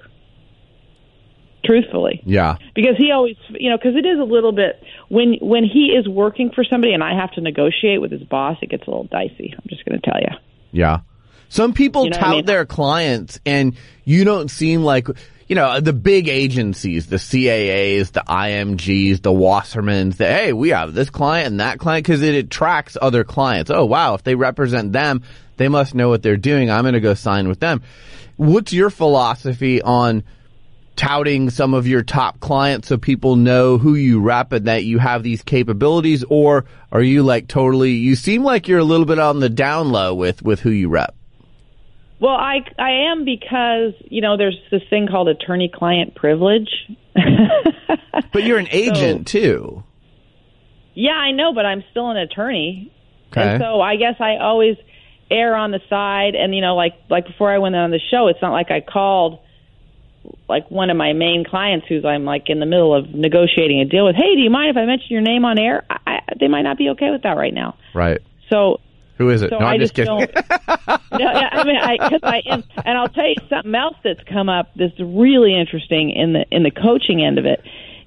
[1.64, 2.56] Truthfully, Yeah.
[2.74, 6.08] because he always, you know, because it is a little bit when when he is
[6.08, 9.04] working for somebody, and I have to negotiate with his boss, it gets a little
[9.06, 9.54] dicey.
[9.56, 10.38] I'm just going to tell you.
[10.72, 11.00] Yeah.
[11.50, 12.46] Some people You know tout I mean?
[12.46, 15.08] their clients and you don't seem like,
[15.48, 20.94] you know, the big agencies, the CAAs, the IMGs, the Wassermans, that, hey, we have
[20.94, 23.70] this client and that client because it attracts other clients.
[23.70, 24.14] Oh, wow.
[24.14, 25.24] If they represent them,
[25.58, 26.72] they must know what they're doing.
[26.72, 27.82] I'm going to go sign with them.
[28.38, 30.24] What's your philosophy on
[30.96, 35.00] touting some of your top clients so people know who you rep and that you
[35.00, 39.18] have these capabilities or are you like totally you seem like you're a little bit
[39.18, 41.16] on the down low with with who you rep
[42.20, 46.70] Well, I I am because you know there's this thing called attorney client privilege.
[48.32, 49.84] but you're an agent too
[50.94, 52.94] Yeah, I know, but I'm still an attorney.
[53.32, 53.42] Okay.
[53.42, 54.76] And so I guess I always
[55.32, 58.28] err on the side and you know like like before I went on the show,
[58.28, 59.40] it's not like I called
[60.48, 63.86] like one of my main clients who's I'm like in the middle of negotiating a
[63.86, 66.20] deal with, "Hey, do you mind if I mention your name on air?" I, I,
[66.40, 67.76] they might not be okay with that right now.
[67.94, 68.80] right So
[69.22, 70.36] who is it so no I i'm just, kidding don't.
[70.36, 74.24] no, yeah, I mean, I, cause I and, and I'll tell you something else that's
[74.24, 77.64] come up that's really interesting in the in the coaching end of it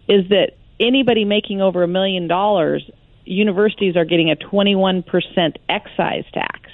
[0.08, 2.88] is that anybody making over a million dollars,
[3.24, 6.68] universities are getting a twenty one percent excise tax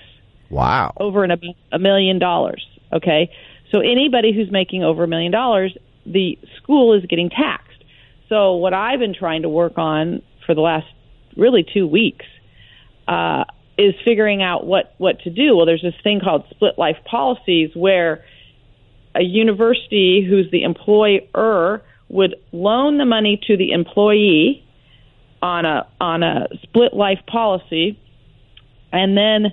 [0.49, 2.67] wow over and above a million dollars.
[2.93, 3.31] Okay,
[3.71, 7.85] so anybody who's making over a million dollars, the school is getting taxed.
[8.29, 10.87] So what I've been trying to work on for the last
[11.37, 12.27] really two weeks
[13.09, 13.45] uh,
[13.77, 15.57] is figuring out what what to do.
[15.57, 18.25] Well, there's this thing called split life policies where
[19.15, 24.65] a university who's the employer would loan the money to the employee
[25.43, 27.99] on a on a split life policy,
[28.93, 29.53] and then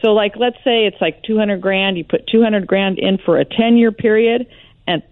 [0.00, 3.44] so like let's say it's like 200 grand you put 200 grand in for a
[3.44, 4.46] 10 year period
[4.86, 5.02] and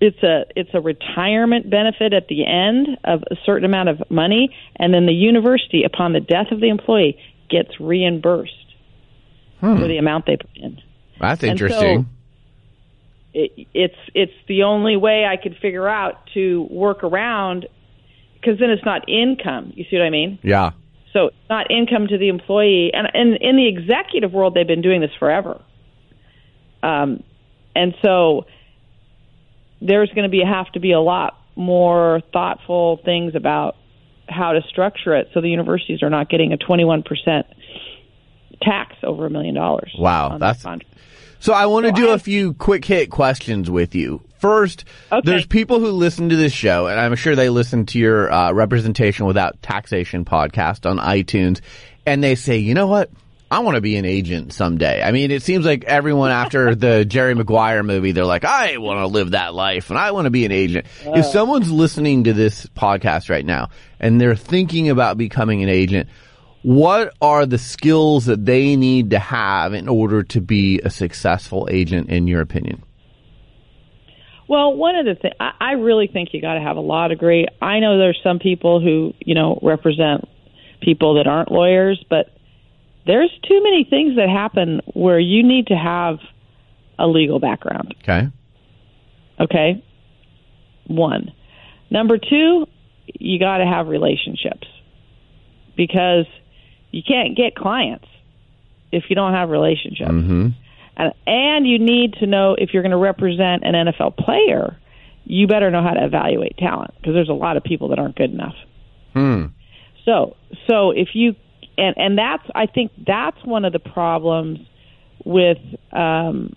[0.00, 4.54] it's a it's a retirement benefit at the end of a certain amount of money
[4.76, 8.52] and then the university upon the death of the employee gets reimbursed
[9.60, 9.82] for hmm.
[9.82, 10.80] the amount they put in
[11.20, 12.08] that's interesting so-
[13.34, 17.66] it, it's it's the only way I could figure out to work around
[18.34, 19.72] because then it's not income.
[19.74, 20.38] You see what I mean?
[20.42, 20.72] yeah
[21.18, 24.82] So it's not income to the employee, and, and in the executive world, they've been
[24.82, 25.60] doing this forever.
[26.80, 27.24] Um,
[27.74, 28.46] and so
[29.80, 33.74] there's going to be have to be a lot more thoughtful things about
[34.28, 37.46] how to structure it, so the universities are not getting a 21 percent
[38.62, 39.92] tax over a million dollars.
[39.98, 40.64] Wow, that's-
[41.40, 44.22] So I want to So do I- a few quick hit questions with you.
[44.38, 45.22] First, Okay.
[45.24, 48.52] there's people who listen to this show, and I'm sure they listen to your uh,
[48.52, 51.60] representation without taxation podcast on iTunes,
[52.06, 53.10] and they say, you know what?
[53.50, 55.02] I want to be an agent someday.
[55.02, 59.00] I mean, it seems like everyone after the Jerry Maguire movie, they're like, I want
[59.00, 60.86] to live that life and I want to be an agent.
[61.06, 66.10] if someone's listening to this podcast right now and they're thinking about becoming an agent,
[66.62, 71.68] what are the skills that they need to have in order to be a successful
[71.70, 72.82] agent, in your opinion?
[74.48, 77.06] Well, one of the things I, I really think you got to have a law
[77.08, 77.46] degree.
[77.60, 80.24] I know there's some people who you know represent
[80.80, 82.30] people that aren't lawyers, but
[83.06, 86.18] there's too many things that happen where you need to have
[86.98, 87.94] a legal background.
[88.02, 88.28] Okay.
[89.40, 89.84] Okay.
[90.86, 91.32] One.
[91.90, 92.66] Number two,
[93.06, 94.66] you got to have relationships
[95.76, 96.26] because
[96.90, 98.06] you can't get clients
[98.92, 100.10] if you don't have relationships.
[100.10, 100.48] Mm-hmm.
[100.98, 104.76] And, and you need to know if you're going to represent an NFL player,
[105.24, 108.16] you better know how to evaluate talent because there's a lot of people that aren't
[108.16, 108.54] good enough.
[109.14, 109.46] Hmm.
[110.04, 111.34] So, so if you
[111.76, 114.58] and and that's I think that's one of the problems
[115.24, 115.58] with
[115.92, 116.54] um,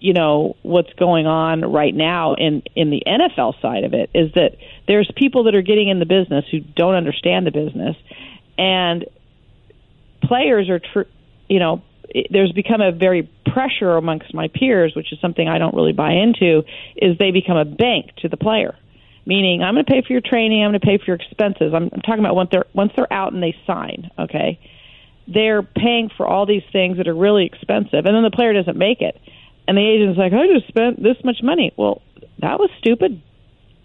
[0.00, 4.32] you know what's going on right now in in the NFL side of it is
[4.34, 4.56] that
[4.88, 7.96] there's people that are getting in the business who don't understand the business,
[8.58, 9.04] and
[10.22, 11.10] players are tr-
[11.48, 11.82] you know
[12.30, 16.12] there's become a very pressure amongst my peers, which is something I don't really buy
[16.12, 16.62] into,
[16.96, 18.76] is they become a bank to the player.
[19.24, 21.72] Meaning, I'm going to pay for your training, I'm going to pay for your expenses.
[21.74, 24.10] I'm, I'm talking about once they're once they're out and they sign.
[24.18, 24.58] Okay,
[25.28, 28.76] they're paying for all these things that are really expensive, and then the player doesn't
[28.76, 29.20] make it,
[29.68, 32.02] and the agent's like, "I just spent this much money." Well,
[32.40, 33.22] that was stupid.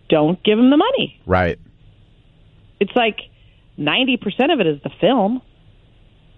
[0.10, 1.22] Don't give them the money.
[1.28, 1.60] Right.
[2.80, 3.20] It's like
[3.78, 5.44] ninety percent of it is the film,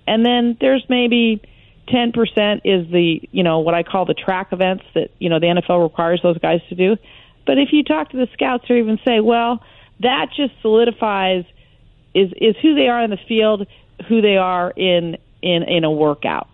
[0.06, 1.42] and then there's maybe
[1.94, 5.48] 10% is the, you know, what I call the track events that, you know, the
[5.48, 6.98] NFL requires those guys to do.
[7.46, 9.64] But if you talk to the scouts or even say, well,
[10.02, 11.46] that just solidifies
[12.14, 13.68] is is who they are in the field,
[14.08, 16.48] who they are in in in a workout.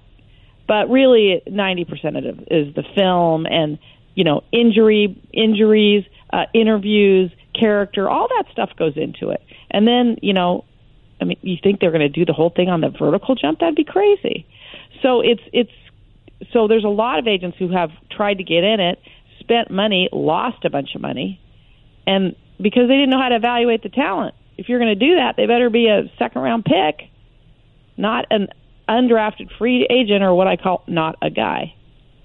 [0.67, 3.77] But really 90% of it is the film and,
[4.15, 9.43] you know, injury injuries, uh, interviews, character, all that stuff goes into it.
[9.69, 10.65] And then, you know,
[11.21, 13.59] I mean, you think they're going to do the whole thing on the vertical jump?
[13.59, 14.45] That'd be crazy.
[15.05, 15.71] So it's it's
[16.51, 18.99] so there's a lot of agents who have tried to get in it,
[19.39, 21.39] spent money, lost a bunch of money,
[22.07, 24.33] and because they didn't know how to evaluate the talent.
[24.57, 27.09] If you're going to do that, they better be a second round pick,
[27.97, 28.47] not an
[28.89, 31.73] undrafted free agent or what I call not a guy.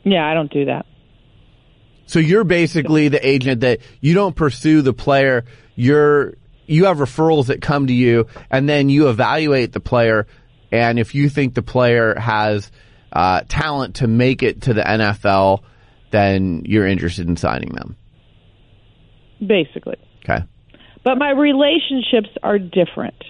[0.03, 0.87] Yeah, I don't do that.
[2.07, 5.45] So you're basically the agent that you don't pursue the player.
[5.77, 6.35] You're
[6.69, 10.27] you have referrals that come to you, and then you evaluate the player,
[10.71, 12.71] and if you think the player has
[13.13, 15.63] uh, talent to make it to the NFL,
[16.11, 17.97] then you're interested in signing them.
[19.45, 19.97] Basically.
[20.25, 20.45] Okay.
[21.05, 23.23] But my relationships are different.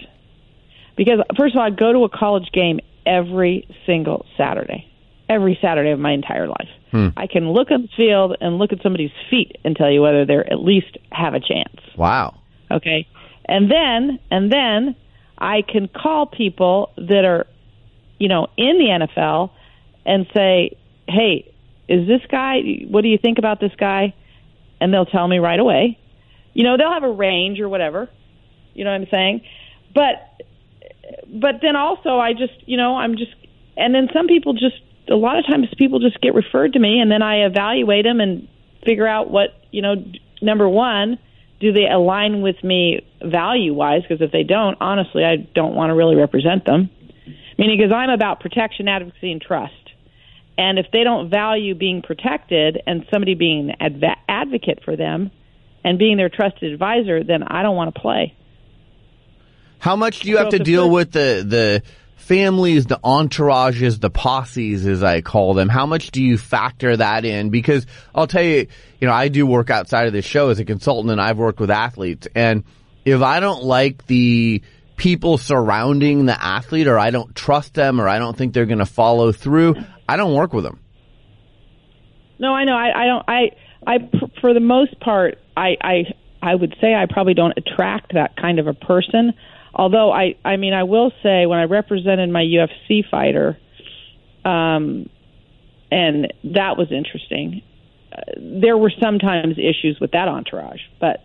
[0.97, 4.85] Because, first of all, I go to a college game every single Saturday,
[5.29, 6.67] every Saturday of my entire life.
[6.91, 7.07] Hmm.
[7.15, 10.25] I can look at the field and look at somebody's feet and tell you whether
[10.25, 11.79] they're at least have a chance.
[11.95, 12.41] Wow.
[12.69, 13.07] Okay.
[13.49, 14.95] And then, and then
[15.35, 17.47] I can call people that are,
[18.19, 19.49] you know, in the NFL
[20.05, 21.51] and say, hey,
[21.87, 24.13] is this guy, what do you think about this guy?
[24.79, 25.97] And they'll tell me right away.
[26.53, 28.07] You know, they'll have a range or whatever.
[28.75, 29.41] You know what I'm saying?
[29.95, 30.43] But,
[31.27, 33.33] but then also I just, you know, I'm just,
[33.75, 36.99] and then some people just, a lot of times people just get referred to me
[36.99, 38.47] and then I evaluate them and
[38.85, 39.95] figure out what, you know,
[40.39, 41.17] number one,
[41.59, 44.01] do they align with me value wise?
[44.03, 46.89] Because if they don't, honestly, I don't want to really represent them.
[47.57, 49.73] Meaning, because I'm about protection, advocacy, and trust.
[50.57, 55.31] And if they don't value being protected and somebody being an adv- advocate for them
[55.83, 58.35] and being their trusted advisor, then I don't want to play.
[59.79, 61.83] How much do you So have to deal with the the
[62.29, 65.67] families, the entourages, the posses, as I call them?
[65.67, 67.49] How much do you factor that in?
[67.49, 68.67] Because I'll tell you,
[69.01, 71.59] you know, I do work outside of this show as a consultant, and I've worked
[71.59, 72.63] with athletes, and
[73.03, 74.61] if I don't like the
[74.95, 78.77] people surrounding the athlete, or I don't trust them, or I don't think they're going
[78.77, 79.75] to follow through,
[80.07, 80.79] I don't work with them.
[82.37, 82.75] No, I know.
[82.75, 83.25] I, I don't.
[83.27, 83.51] I,
[83.87, 86.03] I, for the most part, I, I,
[86.43, 89.33] I would say I probably don't attract that kind of a person.
[89.79, 93.57] Although I, I mean, I will say when I represented my UFC fighter,
[94.43, 95.09] um,
[95.89, 97.61] and that was interesting.
[98.11, 101.23] Uh, there were sometimes issues with that entourage, but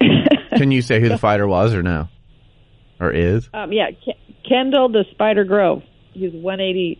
[0.56, 2.08] Can you say who the fighter was, or no,
[2.98, 3.50] or is?
[3.52, 4.16] um, yeah, Ke-
[4.48, 5.82] Kendall the Spider Grove.
[6.14, 6.98] He was 180.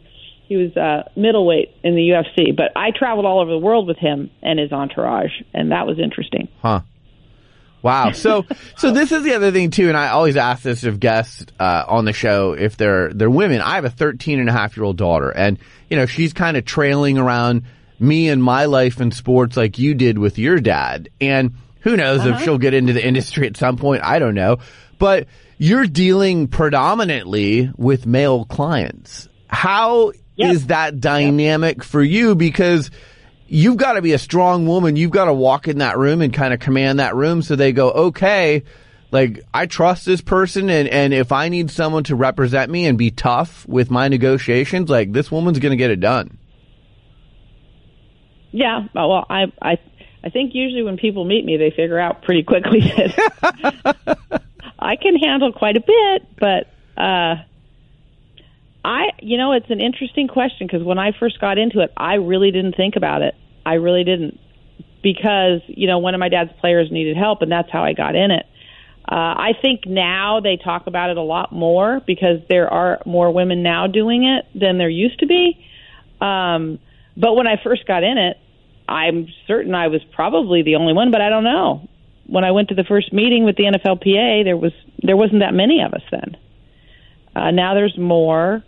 [0.49, 3.97] He was uh, middleweight in the UFC, but I traveled all over the world with
[3.97, 6.49] him and his entourage, and that was interesting.
[6.61, 6.83] Huh.
[7.83, 8.11] Wow.
[8.15, 8.45] So,
[8.77, 11.85] so this is the other thing too, and I always ask this of guests uh,
[11.87, 13.61] on the show if they're they're women.
[13.61, 16.57] I have a 13 and a half year old daughter, and you know she's kind
[16.57, 17.63] of trailing around
[18.01, 21.09] me and my life in sports like you did with your dad.
[21.21, 24.03] And who knows if she'll get into the industry at some point?
[24.05, 24.59] I don't know.
[24.99, 25.27] But
[25.59, 29.29] you're dealing predominantly with male clients.
[29.49, 30.69] How is Yep.
[30.69, 32.35] that dynamic for you?
[32.35, 32.91] Because
[33.49, 34.97] you've got to be a strong woman.
[34.97, 37.73] You've got to walk in that room and kind of command that room so they
[37.73, 38.63] go, okay,
[39.11, 42.99] like I trust this person and, and if I need someone to represent me and
[42.99, 46.39] be tough with my negotiations, like this woman's going to get it done.
[48.51, 49.79] Yeah, uh, well, I I
[50.25, 54.43] I think usually when people meet me, they figure out pretty quickly that
[54.79, 56.27] I can handle quite a bit.
[56.39, 56.67] But
[57.01, 57.43] uh,
[58.89, 62.15] I, you know, it's an interesting question because when I first got into it, I
[62.15, 63.35] really didn't think about it.
[63.67, 64.41] I really didn't
[65.03, 68.15] because you know one of my dad's players needed help, and that's how I got
[68.15, 68.47] in it.
[69.07, 73.31] Uh, I think now they talk about it a lot more because there are more
[73.31, 75.63] women now doing it than there used to be.
[76.23, 76.79] Um,
[77.15, 78.39] but when I first got in it,
[78.89, 81.87] I'm certain I was probably the only one, but I don't know.
[82.27, 84.73] When I went to the first meeting with the NFLPA, there was
[85.03, 86.39] there wasn't that many of us then.
[87.37, 88.65] Uh, now there's more.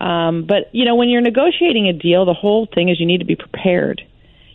[0.00, 3.18] Um, but you know, when you're negotiating a deal, the whole thing is you need
[3.18, 4.02] to be prepared.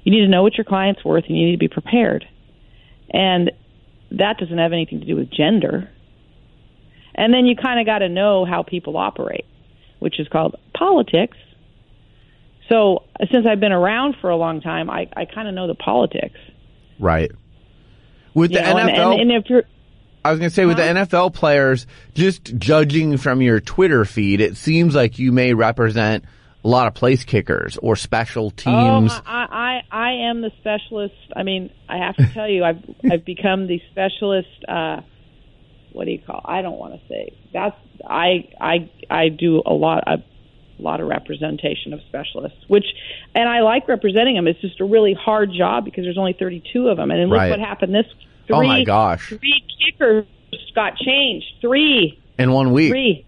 [0.04, 2.26] You need to know what your client's worth, and you need to be prepared.
[3.12, 3.52] And
[4.12, 5.90] that doesn't have anything to do with gender.
[7.14, 9.46] And then you kind of got to know how people operate,
[10.00, 11.38] which is called politics.
[12.68, 15.76] So since I've been around for a long time, I, I kind of know the
[15.76, 16.40] politics.
[17.00, 17.32] Right.
[18.34, 19.64] With you the know, and, NFL, and, and if you're
[20.26, 21.86] I was going to say with the NFL players,
[22.16, 26.26] just judging from your Twitter feed, it seems like you may represent
[26.64, 29.12] a lot of place kickers or special teams.
[29.14, 31.14] Oh, I, I I am the specialist.
[31.36, 34.50] I mean, I have to tell you, I've I've become the specialist.
[34.68, 35.02] Uh,
[35.94, 36.42] what do you call?
[36.44, 40.24] I don't want to say that's I I I do a lot a
[40.80, 42.86] lot of representation of specialists, which
[43.36, 44.48] and I like representing them.
[44.48, 47.38] It's just a really hard job because there's only 32 of them, and then look
[47.38, 47.52] Right.
[47.52, 48.08] what happened this.
[48.48, 49.30] Three, Oh, my gosh.
[49.30, 50.26] Three kickers
[50.74, 51.46] got changed.
[51.62, 52.92] Three in one week.
[52.92, 53.26] three.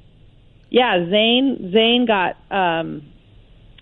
[0.69, 3.03] Yeah, Zane Zane got um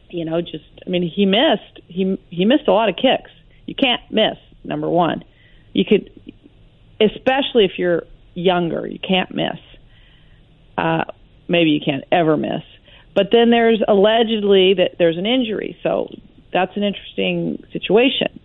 [0.09, 3.31] you know, just I mean he missed he he missed a lot of kicks.
[3.65, 5.23] You can't miss, number 1.
[5.73, 6.11] You could
[7.01, 8.03] especially if you're
[8.36, 9.59] younger, you can't miss.
[10.77, 11.05] Uh
[11.47, 12.61] maybe you can't ever miss.
[13.15, 15.77] But then there's allegedly that there's an injury.
[15.81, 16.09] So
[16.53, 18.39] that's an interesting situation.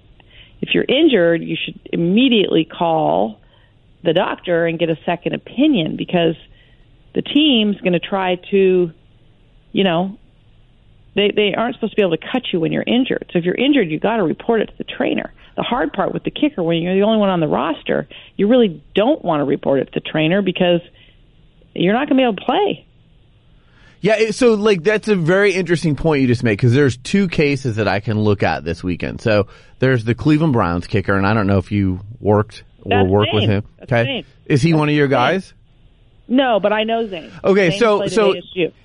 [0.60, 3.40] If you're injured, you should immediately call
[4.04, 6.36] the doctor and get a second opinion because
[7.14, 8.90] the team's going to try to,
[9.72, 10.18] you know,
[11.14, 13.30] they they aren't supposed to be able to cut you when you're injured.
[13.32, 15.32] So if you're injured, you got to report it to the trainer.
[15.56, 18.46] The hard part with the kicker, when you're the only one on the roster, you
[18.48, 20.80] really don't want to report it to the trainer because
[21.74, 22.86] you're not going to be able to play.
[24.00, 27.76] Yeah, so like that's a very interesting point you just made because there's two cases
[27.76, 29.20] that I can look at this weekend.
[29.20, 29.48] So
[29.78, 33.28] there's the Cleveland Browns kicker, and I don't know if you worked or That's work
[33.32, 33.64] with him.
[33.78, 34.24] That's Okay, Zane.
[34.46, 35.10] is he That's one of your Zane.
[35.10, 35.54] guys?
[36.28, 37.30] No, but I know Zane.
[37.44, 38.34] Okay, Zane so so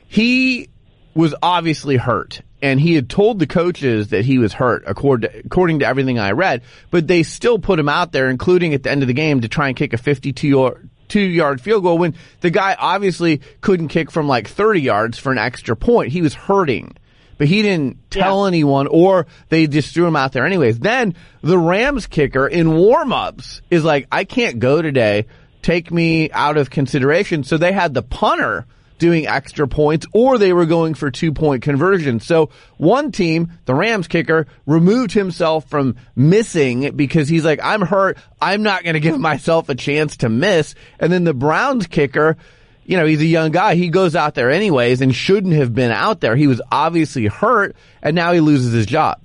[0.08, 0.70] he
[1.14, 5.38] was obviously hurt, and he had told the coaches that he was hurt, according to,
[5.46, 6.62] according to everything I read.
[6.92, 9.48] But they still put him out there, including at the end of the game, to
[9.48, 13.88] try and kick a 52 yard, two yard field goal when the guy obviously couldn't
[13.90, 16.12] kick from like 30 yards for an extra point.
[16.12, 16.96] He was hurting.
[17.38, 18.48] But he didn't tell Yeah.
[18.48, 20.80] anyone, or they just threw him out there anyways.
[20.80, 25.26] Then the Rams kicker in warm-ups is like, I can't go today.
[25.62, 27.44] Take me out of consideration.
[27.44, 28.66] So they had the punter
[28.98, 32.26] doing extra points or they were going for two point conversions.
[32.26, 38.18] So one team, the Rams kicker, removed himself from missing because he's like, I'm hurt.
[38.42, 40.76] I'm not going to give myself a chance to miss.
[41.00, 42.38] And then the Browns kicker,
[42.86, 43.76] you know, he's a young guy.
[43.76, 46.36] He goes out there anyways and shouldn't have been out there.
[46.36, 49.22] He was obviously hurt and now he loses his job.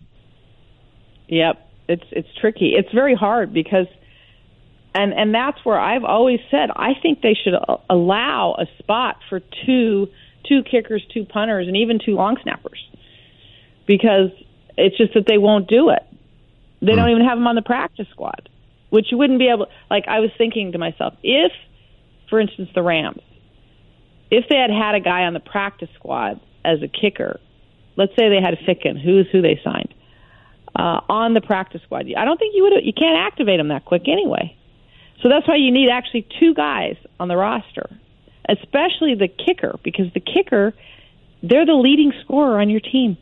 [1.28, 2.74] Yep, it's it's tricky.
[2.76, 3.86] It's very hard because,
[4.94, 7.54] and and that's where I've always said I think they should
[7.88, 10.08] allow a spot for two
[10.48, 12.84] two kickers, two punters, and even two long snappers,
[13.86, 14.30] because
[14.76, 16.02] it's just that they won't do it.
[16.80, 18.48] They don't even have them on the practice squad,
[18.88, 19.66] which you wouldn't be able.
[19.90, 21.52] Like I was thinking to myself, if,
[22.30, 23.20] for instance, the Rams,
[24.30, 27.38] if they had had a guy on the practice squad as a kicker,
[27.96, 29.92] let's say they had Ficken, who's who they signed
[30.74, 32.06] uh, on the practice squad.
[32.16, 32.84] I don't think you would.
[32.84, 34.56] You can't activate them that quick anyway.
[35.22, 37.90] So that's why you need actually two guys on the roster,
[38.48, 40.74] especially the kicker, because the kicker,
[41.42, 43.16] they're the leading scorer on your team.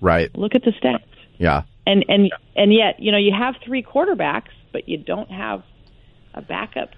[0.00, 0.34] Right.
[0.36, 1.04] Look at the stats.
[1.38, 1.62] Yeah.
[1.86, 5.62] And and and yet, you know, you have three quarterbacks, but you don't have
[6.34, 6.90] a backup.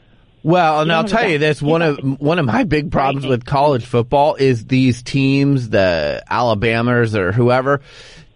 [0.42, 3.84] Well, and I'll tell you, this: one of one of my big problems with college
[3.84, 7.80] football is these teams, the Alabamas or whoever,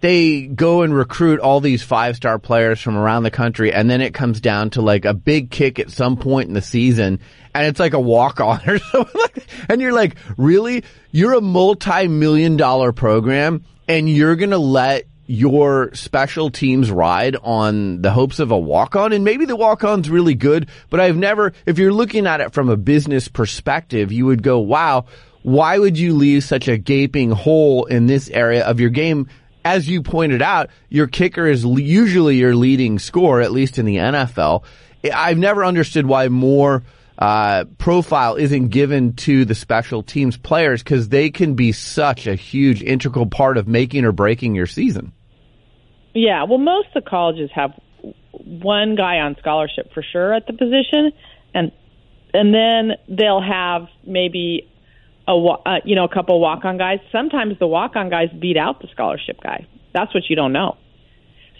[0.01, 4.01] they go and recruit all these five star players from around the country, and then
[4.01, 7.20] it comes down to like a big kick at some point in the season,
[7.55, 9.44] and it's like a walk on or something.
[9.68, 10.84] And you're like, really?
[11.11, 18.03] You're a multi million dollar program, and you're gonna let your special teams ride on
[18.03, 21.16] the hopes of a walk on and maybe the walk on's really good, but I've
[21.16, 25.05] never, if you're looking at it from a business perspective, you would go, wow,
[25.42, 29.28] why would you leave such a gaping hole in this area of your game?
[29.65, 33.97] As you pointed out, your kicker is usually your leading scorer, at least in the
[33.97, 34.65] NFL.
[35.13, 36.83] I've never understood why more
[37.19, 42.35] uh, profile isn't given to the special teams players because they can be such a
[42.35, 45.13] huge integral part of making or breaking your season.
[46.15, 47.73] Yeah, well, most of the colleges have
[48.33, 51.13] one guy on scholarship for sure at the position,
[51.55, 51.73] and
[52.33, 54.69] and then they'll have maybe
[55.29, 56.99] a uh, you know a couple walk on guys.
[57.12, 59.66] Sometimes the walk on guys beat out the scholarship guy.
[59.93, 60.77] That's what you don't know.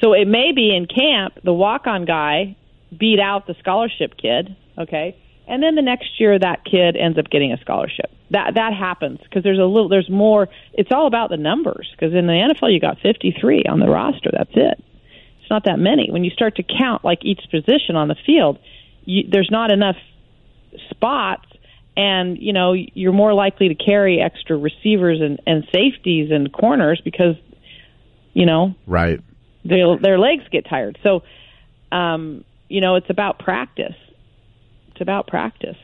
[0.01, 2.57] So it may be in camp the walk on guy
[2.97, 7.31] beat out the scholarship kid, okay, and then the next year that kid ends up
[7.31, 8.11] getting a scholarship.
[8.31, 10.49] That that happens because there's a little there's more.
[10.73, 14.31] It's all about the numbers because in the NFL you got 53 on the roster.
[14.33, 14.83] That's it.
[15.41, 16.11] It's not that many.
[16.11, 18.59] When you start to count like each position on the field,
[19.05, 19.97] you, there's not enough
[20.91, 21.50] spots
[21.97, 27.01] and you know you're more likely to carry extra receivers and, and safeties and corners
[27.05, 27.37] because
[28.33, 29.21] you know Right.
[29.65, 30.99] their their legs get tired.
[31.03, 31.23] So,
[31.93, 33.97] um, you know, it's about practice.
[34.93, 35.77] It's about practice.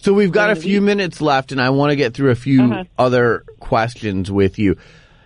[0.00, 2.72] So we've got a few minutes left, and I want to get through a few
[2.72, 2.84] Uh-huh.
[2.96, 4.76] other questions with you.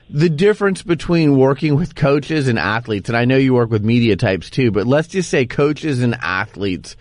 [0.08, 4.16] The difference between working with coaches and athletes, and I know you work with media
[4.16, 6.96] types too, but let's just say coaches and athletes.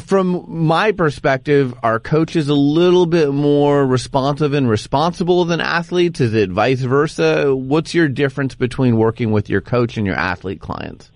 [0.00, 6.20] From my perspective, are coaches a little bit more responsive and responsible than athletes?
[6.20, 7.54] Is it vice versa?
[7.54, 11.10] What's your difference between working with your coach and your athlete clients?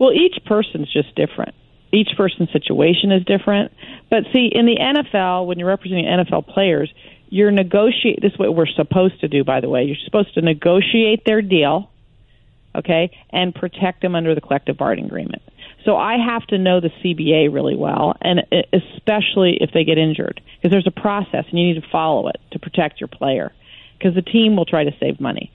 [0.00, 1.54] Well, each person's just different.
[1.92, 3.72] Each person's situation is different.
[4.10, 6.92] But see, in the NFL, when you're representing NFL players,
[7.28, 8.20] you're negotiate.
[8.20, 9.84] This is what we're supposed to do, by the way.
[9.84, 11.90] You're supposed to negotiate their deal,
[12.74, 15.42] okay, and protect them under the collective bargaining agreement.
[15.84, 18.40] So I have to know the CBA really well, and
[18.72, 22.36] especially if they get injured, because there's a process and you need to follow it
[22.52, 23.52] to protect your player,
[23.98, 25.50] because the team will try to save money.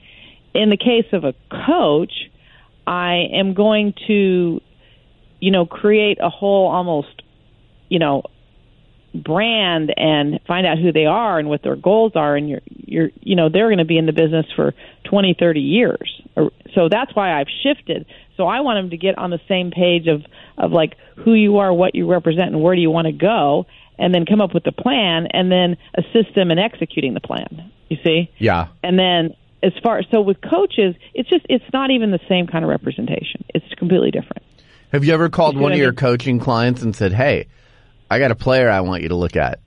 [0.54, 1.34] In the case of a
[1.66, 2.12] coach,
[2.86, 4.60] I am going to
[5.40, 7.22] you know, create a whole almost,
[7.88, 8.22] you know,
[9.14, 13.08] brand and find out who they are and what their goals are and you're you're
[13.22, 14.74] you know they're going to be in the business for
[15.04, 16.20] 20 30 years
[16.74, 18.04] so that's why I've shifted
[18.36, 20.24] so I want them to get on the same page of
[20.58, 23.66] of like who you are what you represent and where do you want to go
[23.98, 27.72] and then come up with the plan and then assist them in executing the plan.
[27.88, 28.30] You see?
[28.38, 28.68] Yeah.
[28.82, 32.64] And then as far so with coaches it's just it's not even the same kind
[32.64, 33.44] of representation.
[33.54, 34.42] It's completely different.
[34.92, 37.48] Have you ever called You one of I your coaching clients and said, "Hey,
[38.10, 39.60] I got a player I want you to look at"?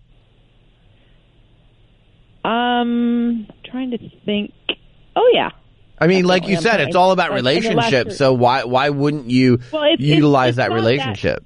[2.45, 4.53] um trying to think.
[5.15, 5.49] Oh yeah
[6.01, 8.17] I mean, like you said, it's all about Like, in the last relationships.
[8.17, 11.43] So why why wouldn't you Well, it's- it's- utilize it's that not that- relationship?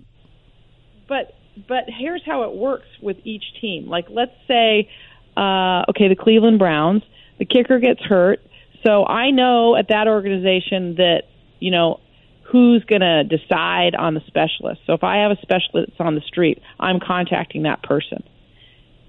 [1.07, 1.33] but
[1.67, 3.87] but here's how it works with each team.
[3.87, 4.89] Like let's say,
[5.37, 7.03] uh, okay, the Cleveland Browns,
[7.37, 8.41] the kicker gets hurt,
[8.85, 11.23] so I know at that organization that
[11.59, 11.99] you know
[12.43, 14.81] who's going to decide on the specialist.
[14.85, 18.21] So if I have a specialist on the street, I'm contacting that person.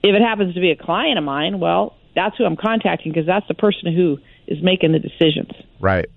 [0.02, 3.26] If it happens to be a client of mine, well, that's who I'm contacting because
[3.26, 5.52] that's the person who is making the decisions.
[5.80, 6.08] Right.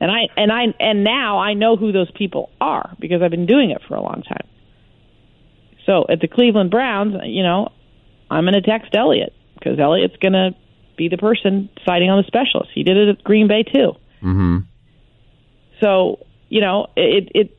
[0.00, 3.46] And I and I and now I know who those people are because I've been
[3.46, 4.48] doing it for a long time.
[5.86, 7.70] So at the Cleveland Browns, you know,
[8.30, 10.54] I'm going to text Eliot because Eliot's going to
[10.96, 12.70] be the person deciding on the specialist.
[12.74, 13.92] He did it at Green Bay too.
[14.22, 14.58] Mm-hmm.
[15.80, 17.58] So you know, it it.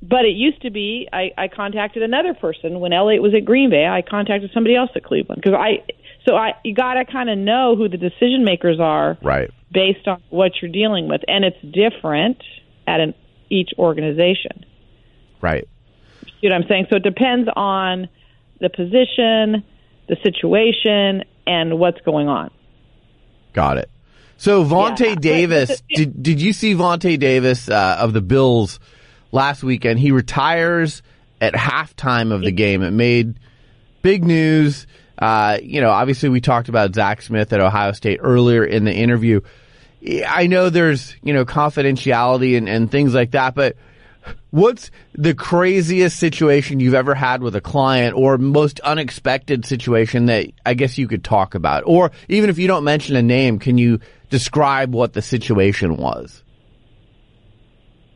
[0.00, 3.70] But it used to be I, I contacted another person when Eliot was at Green
[3.70, 3.86] Bay.
[3.86, 5.82] I contacted somebody else at Cleveland because I.
[6.24, 9.50] So I you got to kind of know who the decision makers are Right.
[9.72, 12.38] based on what you're dealing with, and it's different
[12.86, 13.14] at an
[13.50, 14.64] each organization.
[15.40, 15.68] Right.
[16.40, 16.86] See what I'm saying?
[16.90, 18.08] So it depends on
[18.60, 19.64] the position,
[20.08, 22.50] the situation, and what's going on.
[23.52, 23.90] Got it.
[24.36, 28.80] So Vontae Yeah, Davis, did did you see Vontae Davis uh, of the Bills
[29.32, 29.98] last weekend?
[30.00, 31.02] He retires
[31.40, 32.82] at halftime of the game.
[32.82, 33.38] It made
[34.02, 34.86] big news.
[35.18, 38.92] Uh, you know, obviously we talked about Zach Smith at Ohio State earlier in the
[38.92, 39.40] interview.
[40.26, 43.76] I know there's you know confidentiality and, and things like that, but
[44.50, 50.48] what's the craziest situation you've ever had with a client or most unexpected situation that
[50.64, 51.84] I guess you could talk about?
[51.86, 54.00] Or even if you don't mention a name, can you
[54.30, 56.42] describe what the situation was?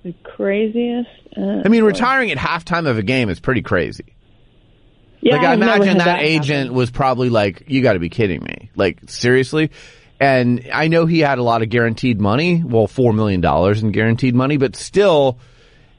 [0.03, 1.09] The craziest.
[1.37, 4.15] Uh, I mean, retiring at halftime of a game is pretty crazy.
[5.21, 8.09] Yeah, like I I've imagine had that, agent was probably like, "You got to be
[8.09, 9.71] kidding me!" Like seriously.
[10.21, 13.93] And I know he had a lot of guaranteed money, well, four million dollars in
[13.93, 15.39] guaranteed money, but still,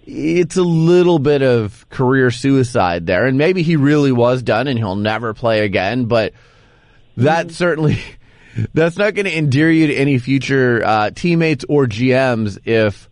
[0.05, 3.25] it's a little bit of career suicide there.
[3.25, 6.05] And maybe he really was done, and he'll never play again.
[6.05, 6.33] But
[7.17, 7.53] that Mm-hmm.
[7.53, 7.99] certainly,
[8.73, 13.08] that's not going to endear you to any future uh, teammates or GMs if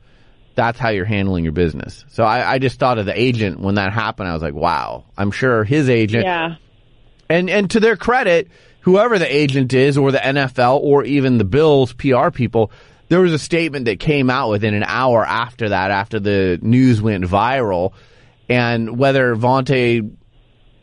[0.58, 2.03] that's how you're handling your business.
[2.10, 4.28] So I, I just thought of the agent when that happened.
[4.28, 5.05] I was like, wow.
[5.18, 6.55] I'm sure his agent Yeah.
[7.30, 8.49] and and to their credit,
[8.82, 12.72] whoever the agent is, or the NFL, or even the Bills PR people,
[13.10, 17.01] there was a statement that came out within an hour after that, after the news
[17.01, 17.93] went viral,
[18.49, 20.12] and whether Vontae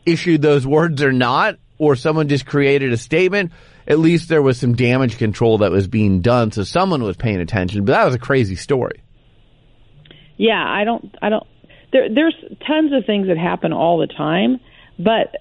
[0.05, 3.51] issued those words or not, or someone just created a statement.
[3.87, 7.39] At least there was some damage control that was being done, so someone was paying
[7.41, 7.85] attention.
[7.85, 9.01] But that was a crazy story.
[10.37, 11.15] Yeah, I don't.
[11.21, 11.45] I don't.
[11.91, 12.35] There, there's
[12.67, 14.59] tons of things that happen all the time,
[14.99, 15.35] but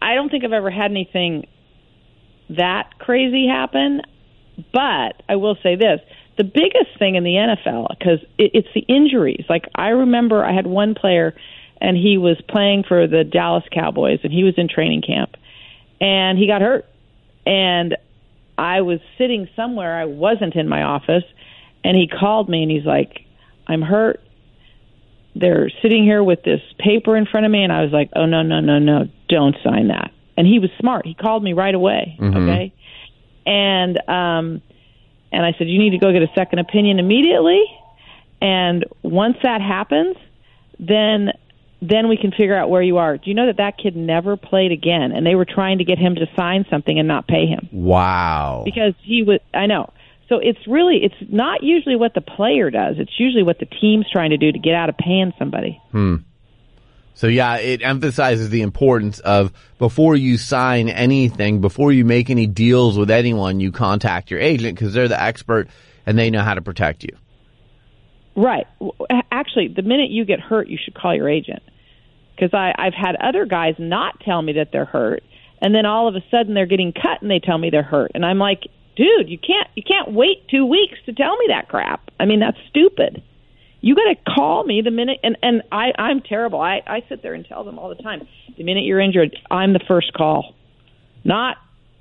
[0.00, 1.46] I don't think I've ever had anything
[2.50, 4.02] that crazy happen.
[4.72, 6.00] But I will say this:
[6.36, 9.44] the biggest thing in the NFL because it, it's the injuries.
[9.48, 11.34] Like I remember, I had one player,
[11.80, 15.34] and he was playing for the Dallas Cowboys, and he was in training camp,
[16.00, 16.86] and he got hurt,
[17.44, 17.96] and
[18.56, 19.96] I was sitting somewhere.
[19.96, 21.24] I wasn't in my office,
[21.84, 23.20] and he called me, and he's like,
[23.66, 24.20] "I'm hurt."
[25.38, 28.26] They're sitting here with this paper in front of me and I was like, "Oh
[28.26, 31.06] no, no, no, no, don't sign that." And he was smart.
[31.06, 32.72] He called me right away, okay?
[33.46, 34.62] And um
[35.32, 37.62] and I said, "You need to go get a second opinion immediately."
[38.40, 40.16] And once that happens,
[40.78, 41.32] then
[41.80, 43.16] then we can figure out where you are.
[43.16, 45.96] Do you know that that kid never played again and they were trying to get
[45.98, 47.68] him to sign something and not pay him?
[47.70, 48.62] Wow.
[48.64, 49.92] because he was I know.
[50.28, 52.96] So it's really it's not usually what the player does.
[52.98, 55.80] It's usually what the team's trying to do to get out of paying somebody.
[55.90, 56.16] Hmm.
[57.14, 62.46] So yeah, it emphasizes the importance of before you sign anything, before you make any
[62.46, 65.68] deals with anyone, you contact your agent because they're the expert
[66.06, 67.16] and they know how to protect you.
[68.36, 68.66] Right.
[69.32, 71.62] Actually, the minute you get hurt, you should call your agent.
[72.36, 75.24] Because I I've had other guys not tell me that they're hurt,
[75.60, 78.12] and then all of a sudden they're getting cut and they tell me they're hurt,
[78.14, 78.68] and I'm like,
[78.98, 82.10] dude, you can't you can't wait two weeks to tell me that crap.
[82.20, 83.22] I mean, that's stupid.
[83.80, 86.60] You got to call me the minute, and and I I'm terrible.
[86.60, 88.26] I I sit there and tell them all the time.
[88.56, 90.54] The minute you're injured, I'm the first call,
[91.24, 91.56] not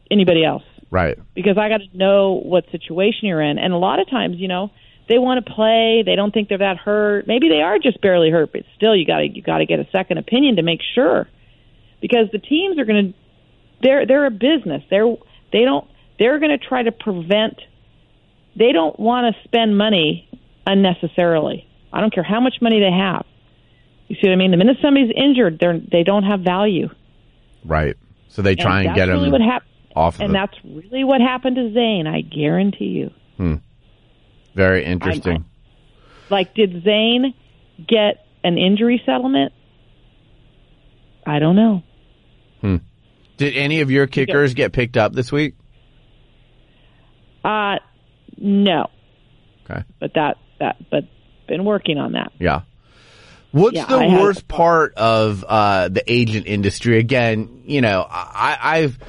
[0.09, 1.17] anybody else, Right.
[1.35, 3.59] because I got to know what situation you're in.
[3.59, 4.71] And a lot of times, you know,
[5.07, 6.01] they want to play.
[6.03, 7.27] They don't think they're that hurt.
[7.27, 9.79] Maybe they are just barely hurt, but still, you got to you got to get
[9.79, 11.27] a second opinion to make sure,
[12.01, 13.19] because the teams are going to
[13.83, 14.81] they're they're a business.
[14.89, 15.15] They're
[15.53, 15.87] they don't
[16.19, 17.59] they're going to try to prevent.
[18.55, 20.29] They don't want to spend money
[20.65, 21.67] unnecessarily.
[21.93, 23.25] I don't care how much money they have.
[24.07, 24.51] You see what I mean?
[24.51, 26.89] The minute somebody's injured, they're they don't have value.
[27.65, 27.95] Right.
[28.29, 29.63] So they try and, that's get really what hap-
[29.95, 30.33] off of and it.
[30.33, 32.07] that's really what happened to Zane.
[32.07, 33.11] I guarantee you.
[33.37, 33.55] Hmm.
[34.55, 35.45] Very interesting.
[36.29, 37.33] Like, did Zane
[37.87, 39.53] get an injury settlement?
[41.25, 41.83] I don't know.
[42.61, 42.77] Hmm.
[43.37, 45.55] Did any of your kickers get picked up this week?
[47.47, 47.79] Uh,
[48.37, 48.89] no,
[49.69, 49.83] Okay.
[49.99, 51.05] but that that but
[51.47, 52.31] been working on that.
[52.39, 52.61] Yeah.
[53.51, 56.99] What's Yeah, the I worst part of uh, the agent industry?
[56.99, 58.99] Again, you know, I, I've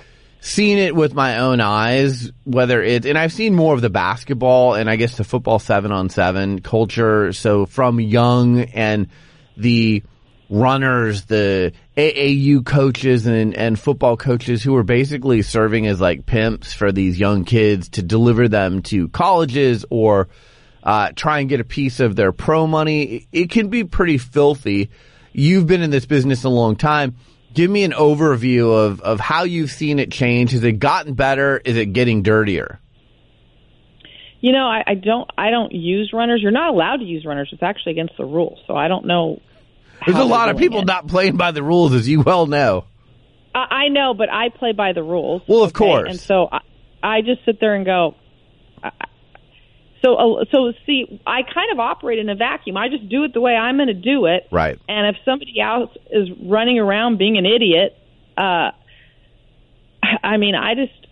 [0.40, 4.74] seen it with my own eyes, whether it's, and I've seen more of the basketball
[4.74, 7.32] and I guess the football seven on seven culture.
[7.32, 9.08] So from young and
[9.56, 10.04] the
[10.48, 16.72] runners, the AAU coaches and, and football coaches who are basically serving as like pimps
[16.72, 20.28] for these young kids to deliver them to colleges or
[20.84, 23.26] uh, try and get a piece of their pro money.
[23.32, 24.90] It can be pretty filthy.
[25.32, 27.16] You've been in this business a long time.
[27.52, 30.52] Give me an overview of, of how you've seen it change.
[30.52, 31.60] Has it gotten better?
[31.64, 32.78] Is it getting dirtier?
[34.40, 36.40] You know, I, I don't I don't use runners.
[36.40, 37.48] You're not allowed to use runners.
[37.52, 38.60] It's actually against the rules.
[38.68, 39.42] So I don't know.
[40.06, 40.86] There's a lot of people it.
[40.86, 42.84] not playing by the rules, as you well know.
[43.54, 45.42] I, I know, but I play by the rules.
[45.46, 45.78] Well, of okay?
[45.78, 46.10] course.
[46.10, 46.60] And so I,
[47.02, 48.14] I just sit there and go.
[48.82, 48.90] I-
[50.02, 52.76] So, uh, so see, I kind of operate in a vacuum.
[52.76, 54.46] I just do it the way I'm going to do it.
[54.52, 54.78] Right.
[54.88, 57.96] And if somebody else is running around being an idiot,
[58.36, 58.70] uh,
[60.22, 61.06] I mean, I just,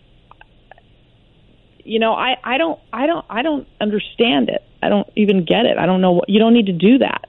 [1.83, 4.63] you know, I, I don't, I don't, I don't understand it.
[4.81, 5.77] I don't even get it.
[5.77, 7.25] I don't know what, you don't need to do that.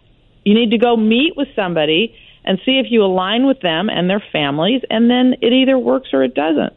[0.49, 4.09] You need to go meet with somebody and see if you align with them and
[4.09, 6.72] their families, and then it either works or it doesn't.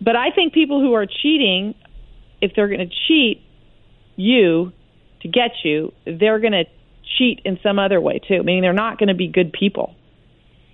[0.00, 1.74] But I think people who are cheating,
[2.40, 3.42] if they're going to cheat
[4.14, 4.72] you
[5.22, 6.66] to get you, they're going to
[7.18, 8.44] cheat in some other way too.
[8.44, 9.96] Meaning they're not going to be good people.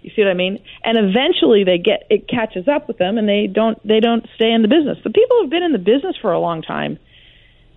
[0.03, 0.63] You see what I mean?
[0.85, 4.53] And eventually they get it catches up with them, and they don't they don't stay
[4.53, 4.99] in the business.
[5.03, 6.99] The people who've been in the business for a long time,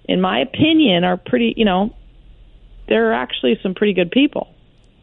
[0.09, 1.53] in my opinion, are pretty.
[1.55, 1.95] You know,
[2.89, 4.53] they're actually some pretty good people.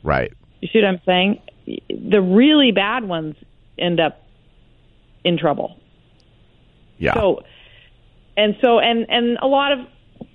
[0.02, 0.32] Right.
[0.60, 1.40] You see what I'm saying?
[1.88, 3.36] The really bad ones
[3.78, 4.22] end up
[5.24, 5.78] in trouble.
[6.98, 7.14] Yeah.
[7.14, 7.42] So,
[8.36, 9.78] and so, and and a lot of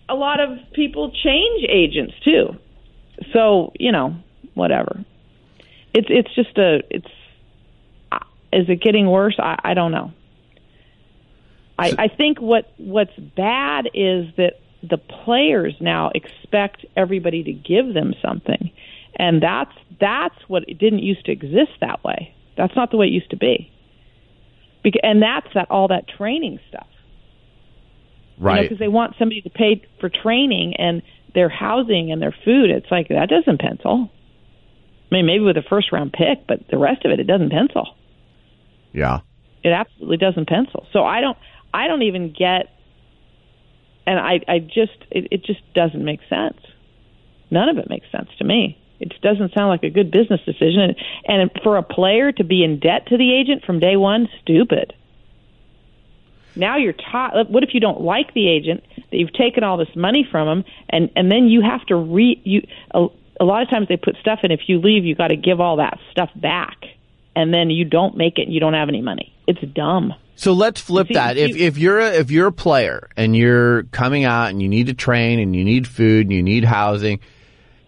[0.10, 2.56] a lot of people change agents too.
[3.34, 4.16] So you know,
[4.56, 5.06] whatever.
[5.94, 7.12] It's it's just a it's.
[8.12, 8.20] uh,
[8.54, 9.36] Is it getting worse?
[9.40, 10.12] I, I don't know.
[11.80, 17.94] I, I think what what's bad is that the players now expect everybody to give
[17.94, 18.72] them something,
[19.16, 22.34] and that's that's what it didn't used to exist that way.
[22.58, 23.72] That's not the way it used to be.
[24.84, 26.88] Bec- and that's that all that training stuff
[28.42, 28.64] right.
[28.64, 31.02] because they want somebody to pay for training and
[31.34, 32.70] their housing and their food.
[32.70, 34.10] It's like that doesn't pencil.
[35.12, 37.52] I mean, maybe with a first round pick, but the rest of it, it doesn't
[37.52, 37.96] pencil.
[38.92, 39.20] yeah.
[39.64, 40.88] It absolutely doesn't pencil.
[40.92, 41.38] So I don't,
[41.72, 42.66] I don't even get,
[44.12, 46.60] and I, I just, it, it just doesn't make sense.
[47.50, 48.78] None of it makes sense to me.
[49.00, 50.82] It doesn't sound like a good business decision.
[50.82, 54.28] And, and for a player to be in debt to the agent from day one,
[54.42, 54.94] stupid.
[56.58, 57.50] Now you're taught.
[57.50, 60.66] What if you don't like the agent that you've taken all this money from him,
[60.90, 62.68] and and then you have to re you.
[62.94, 63.08] A,
[63.40, 64.52] a lot of times they put stuff in.
[64.52, 66.76] If you leave, you got to give all that stuff back,
[67.38, 68.44] and then you don't make it.
[68.44, 69.34] and You don't have any money.
[69.48, 70.14] It's dumb.
[70.42, 71.38] So let's flip See, that.
[71.38, 74.88] If if you're a, if you're a player and you're coming out and you need
[74.88, 77.20] to train and you need food and you need housing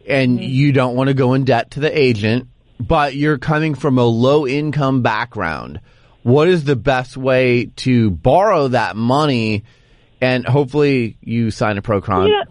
[0.07, 0.49] and Mm-hmm.
[0.51, 2.47] you don't want to go in debt to the agent,
[2.79, 5.79] but you're coming from a low income background,
[6.21, 9.63] what is the best way to borrow that money
[10.21, 12.29] and hopefully you sign a pro con?
[12.29, 12.43] Know,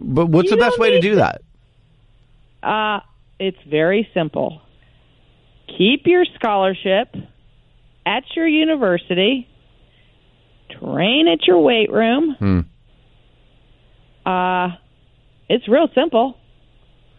[0.00, 1.42] but what's you the best way to do that?
[2.60, 3.00] Uh,
[3.38, 4.62] it's very simple.
[5.78, 7.14] Keep your scholarship
[8.08, 9.46] at your university.
[10.80, 12.36] Train at your weight room.
[12.38, 12.60] Hmm.
[14.28, 14.76] Uh,
[15.48, 16.36] it's real simple.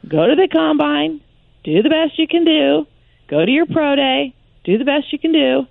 [0.07, 1.21] Go to the combine.
[1.63, 2.87] Do the best you can do.
[3.29, 4.33] Go to your pro day.
[4.63, 5.67] Do the best you can do.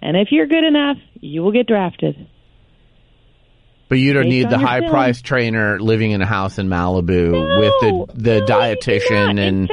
[0.00, 2.28] And if you're good enough, you will get drafted.
[3.88, 4.90] But you don't based need the high film.
[4.90, 9.70] priced trainer living in a house in Malibu No, with the the no, dietitian and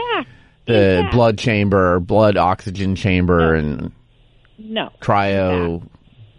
[0.66, 3.60] the blood chamber blood oxygen chamber No.
[3.60, 3.91] and
[4.60, 4.89] No.
[5.01, 5.88] cryo.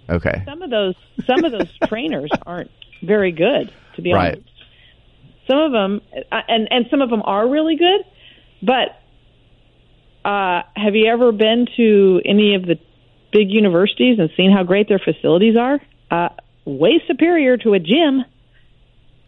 [0.09, 0.43] Okay.
[0.45, 0.95] Some of those
[1.27, 2.71] some of those trainers aren't
[3.03, 4.35] very good, to be Right.
[4.35, 4.49] honest.
[5.49, 6.01] Some of them,
[6.31, 8.01] uh, and and some of them are really good,
[8.63, 8.97] but
[10.29, 12.77] uh, have you ever been to any of the
[13.33, 15.81] big universities and seen how great their facilities are?
[16.11, 16.29] Uh,
[16.65, 18.25] way superior to a gym,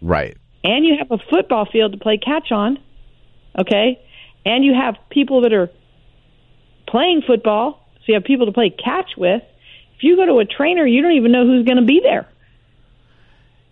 [0.01, 0.37] Right.
[0.65, 2.79] and you have a football field to play catch on.
[3.59, 4.01] Okay,
[4.45, 5.71] and you have people that are
[6.89, 9.43] playing football, so you have people to play catch with.
[9.97, 12.27] If you go to a trainer, you don't even know who's going to be there.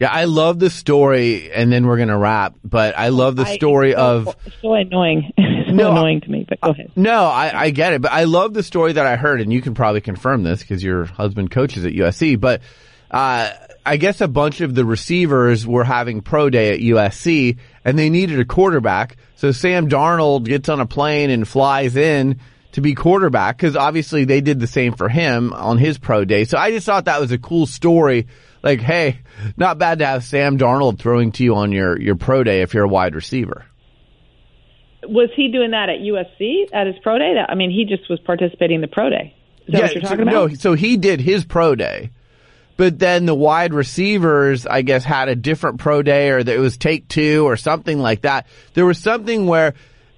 [0.00, 2.54] Yeah, I love the story, and then we're gonna wrap.
[2.64, 5.32] But I love the story it's so, of it's so annoying.
[5.66, 6.44] So No, annoying to me.
[6.48, 6.90] But go ahead.
[6.96, 9.62] No, I, I get it, but I love the story that I heard, and you
[9.62, 12.40] can probably confirm this because your husband coaches at USC.
[12.40, 12.62] But
[13.08, 13.50] uh,
[13.86, 18.10] I guess a bunch of the receivers were having pro day at USC, and they
[18.10, 19.16] needed a quarterback.
[19.36, 22.40] So Sam Darnold gets on a plane and flies in
[22.72, 26.44] to be quarterback because obviously they did the same for him on his pro day.
[26.44, 28.28] So I just thought that was a cool story.
[28.62, 29.20] Like, hey,
[29.56, 32.74] not bad to have Sam Darnold throwing to you on your your pro day if
[32.74, 33.64] you're a wide receiver.
[35.04, 37.34] Was he doing that at USC at his pro day?
[37.48, 39.34] I mean, he just was participating in the pro day.
[39.66, 40.50] Is that what you're so- talking about?
[40.50, 42.10] No, so he did his pro day,
[42.76, 46.58] but then the wide receivers, I guess, had a different pro day, or that it
[46.58, 48.46] was take two, or something like that.
[48.74, 49.72] There was something where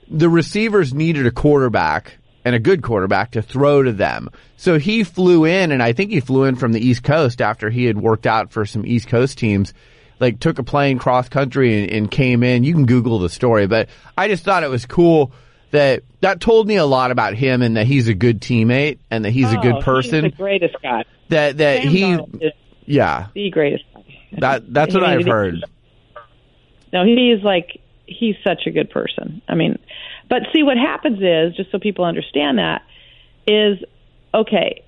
[0.08, 4.28] the receivers needed a quarterback and a good quarterback to throw to them.
[4.56, 7.70] So he flew in, and I think he flew in from the East Coast after
[7.70, 9.72] he had worked out for some East Coast teams.
[10.20, 12.62] Like took a plane cross country and, and came in.
[12.62, 15.32] You can Google the story, but I just thought it was cool
[15.72, 19.24] that that told me a lot about him and that he's a good teammate and
[19.24, 20.24] that he's a Oh, good person.
[20.26, 21.04] He's the greatest guy.
[21.30, 22.52] that that Sam he, is
[22.84, 24.04] yeah, the greatest guy.
[24.38, 25.64] that that's what I've heard.
[26.92, 29.42] No, he's like he's such a good person.
[29.48, 29.76] I mean,
[30.32, 32.80] but see what happens is just so people understand that
[33.46, 33.76] is
[34.32, 34.82] okay.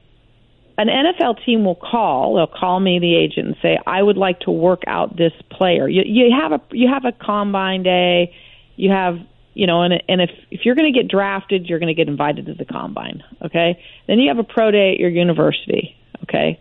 [0.79, 2.37] An NFL team will call.
[2.37, 5.87] They'll call me, the agent, and say, "I would like to work out this player."
[5.87, 8.35] You, you have a you have a combine day.
[8.77, 9.19] You have
[9.53, 12.09] you know, and and if if you're going to get drafted, you're going to get
[12.09, 13.23] invited to the combine.
[13.45, 15.95] Okay, then you have a pro day at your university.
[16.23, 16.59] Okay,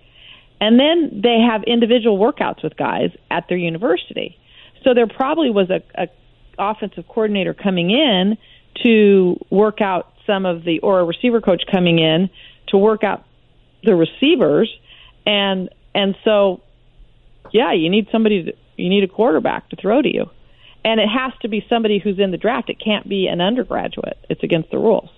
[0.60, 4.38] and then they have individual workouts with guys at their university.
[4.84, 6.10] So there probably was a, a
[6.60, 8.38] offensive coordinator coming in
[8.84, 12.30] to work out some of the, or a receiver coach coming in
[12.68, 13.24] to work out
[13.84, 14.74] the receivers,
[15.26, 16.62] and and so,
[17.52, 20.30] yeah, you need somebody, to, you need a quarterback to throw to you,
[20.84, 22.70] and it has to be somebody who's in the draft.
[22.70, 24.18] It can't be an undergraduate.
[24.30, 25.10] It's against the rules.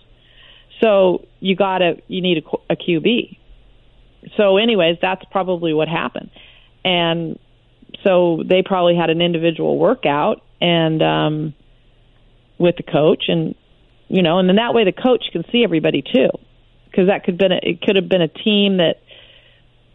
[0.81, 3.37] So you gotta, you need a, a QB.
[4.35, 6.31] So, anyways, that's probably what happened,
[6.83, 7.39] and
[8.03, 11.53] so they probably had an individual workout and um
[12.57, 13.55] with the coach and
[14.07, 16.29] you know and then that way the coach can see everybody too
[16.89, 19.01] because that could been a, it could have been a team that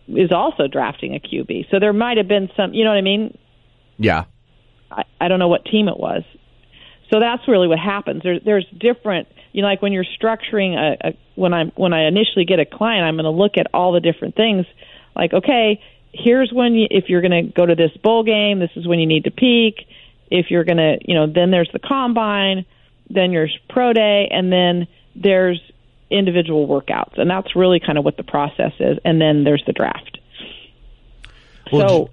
[0.08, 3.02] is also drafting a QB so there might have been some you know what I
[3.02, 3.36] mean?
[3.98, 4.24] Yeah,
[4.90, 6.22] I, I don't know what team it was.
[7.12, 8.22] So that's really what happens.
[8.22, 12.06] There, there's different you know like when you're structuring a, a when I'm when I
[12.06, 14.66] initially get a client I'm going to look at all the different things.
[15.14, 15.80] Like okay
[16.12, 18.98] here's when you, if you're going to go to this bowl game, this is when
[18.98, 19.86] you need to peak.
[20.30, 22.64] If you're going to, you know, then there's the combine,
[23.08, 25.60] then there's pro day, and then there's
[26.10, 28.98] individual workouts, and that's really kind of what the process is.
[29.04, 30.18] And then there's the draft.
[31.72, 32.10] Well, so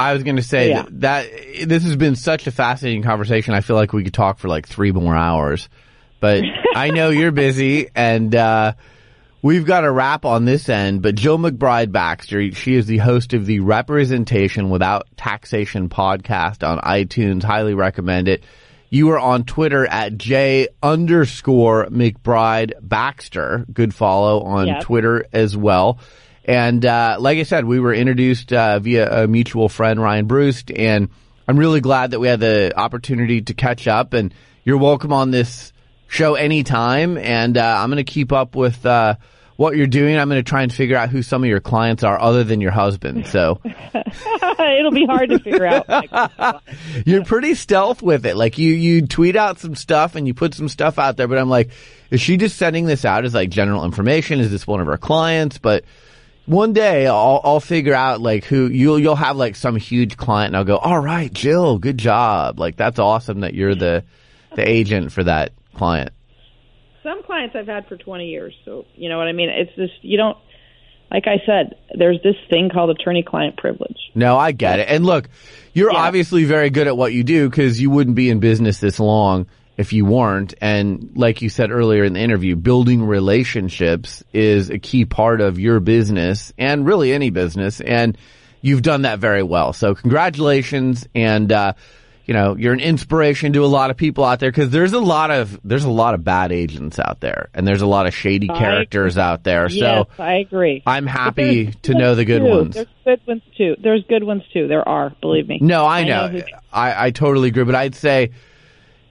[0.00, 0.82] I was going to say Yeah.
[0.90, 3.54] that, that this has been such a fascinating conversation.
[3.54, 5.68] I feel like we could talk for like three more hours,
[6.20, 6.42] but
[6.74, 8.74] I know you're busy and, uh,
[9.42, 13.34] we've got a wrap on this end, but Jill McBride Baxter, she is the host
[13.34, 17.42] of the Representation Without Taxation podcast on iTunes.
[17.42, 18.42] Highly recommend it.
[18.90, 23.66] You are on Twitter at J underscore McBride Baxter.
[23.72, 24.82] Good follow on Yep.
[24.82, 25.98] Twitter as well.
[26.44, 30.64] And uh, like I said, we were introduced uh, via a mutual friend, Ryan Bruce,
[30.74, 31.10] and
[31.46, 34.14] I'm really glad that we had the opportunity to catch up.
[34.14, 34.32] And
[34.64, 35.74] you're welcome on this
[36.08, 37.16] show anytime.
[37.16, 39.14] And uh, I'm going to keep up with uh,
[39.56, 40.18] what you're doing.
[40.18, 42.60] I'm going to try and figure out who some of your clients are, other than
[42.60, 43.26] your husband.
[43.28, 46.62] So it'll be hard to figure out.
[47.06, 48.36] you're pretty stealth with it.
[48.36, 51.28] Like you, you tweet out some stuff and you put some stuff out there.
[51.28, 51.70] But I'm like,
[52.10, 54.40] is she just sending this out as like general information?
[54.40, 55.58] Is this one of her clients?
[55.58, 55.84] But
[56.46, 60.48] one day I'll, I'll figure out like who you'll you'll have like some huge client
[60.48, 62.58] and I'll go, all right, Jill, good job.
[62.58, 64.02] Like that's awesome that you're the
[64.54, 66.10] the agent for that client.
[67.02, 69.48] Some clients I've had for 20 years, so you know what I mean.
[69.48, 70.36] It's just you don't.
[71.10, 73.96] like I said, there's this thing called attorney-client privilege.
[74.14, 74.88] No, I get it.
[74.90, 75.30] And look,
[75.72, 76.00] you're Yeah.
[76.00, 79.46] obviously very good at what you do because you wouldn't be in business this long
[79.78, 80.52] if you weren't.
[80.60, 85.58] And like you said earlier in the interview, building relationships is a key part of
[85.58, 87.80] your business and really any business.
[87.80, 88.18] And
[88.60, 89.72] you've done that very well.
[89.72, 91.06] So congratulations.
[91.14, 91.72] And, uh,
[92.28, 95.00] you know, you're an inspiration to a lot of people out there because there's a
[95.00, 98.14] lot of, there's a lot of bad agents out there and there's a lot of
[98.14, 99.66] shady characters out there.
[99.70, 100.82] yes, So I agree.
[100.86, 102.44] I'm happy to know the good too.
[102.48, 102.74] ones.
[102.74, 103.76] There's good ones too.
[103.82, 104.68] There's good ones too.
[104.68, 105.58] There are, believe me.
[105.62, 106.28] No, I know.
[106.28, 108.30] who- I, I totally agree, but I'd say,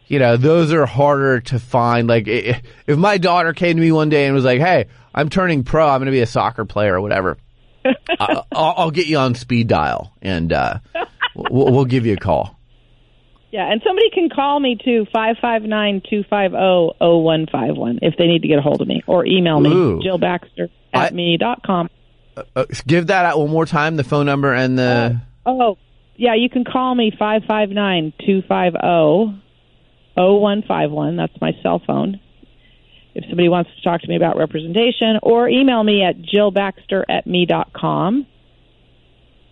[0.06, 2.08] you know, those are harder to find.
[2.08, 2.62] Like, if
[2.98, 5.86] my daughter came to me one day and was like, "Hey, I'm turning pro.
[5.90, 7.38] I'm going to be a soccer player or whatever,"
[7.86, 10.80] I, I'll, I'll get you on speed dial and uh,
[11.36, 12.57] we'll, we'll give you a call.
[13.52, 17.48] Yeah, and somebody can call me too, five five nine two five zero zero one
[17.50, 20.02] five one if they need to get a hold of me, or email me, Ooh.
[20.02, 21.90] Jill Baxter I- at me dot com.
[22.56, 23.96] Uh, give that out one more time.
[23.96, 25.20] The phone number and the.
[25.46, 25.78] Oh,
[26.18, 29.34] yeah, you can call me five five nine two five zero
[30.16, 31.16] zero one five one.
[31.16, 32.20] That's my cell phone.
[33.16, 37.26] If somebody wants to talk to me about representation, or email me at jillbaxter at
[37.26, 38.28] me dot com.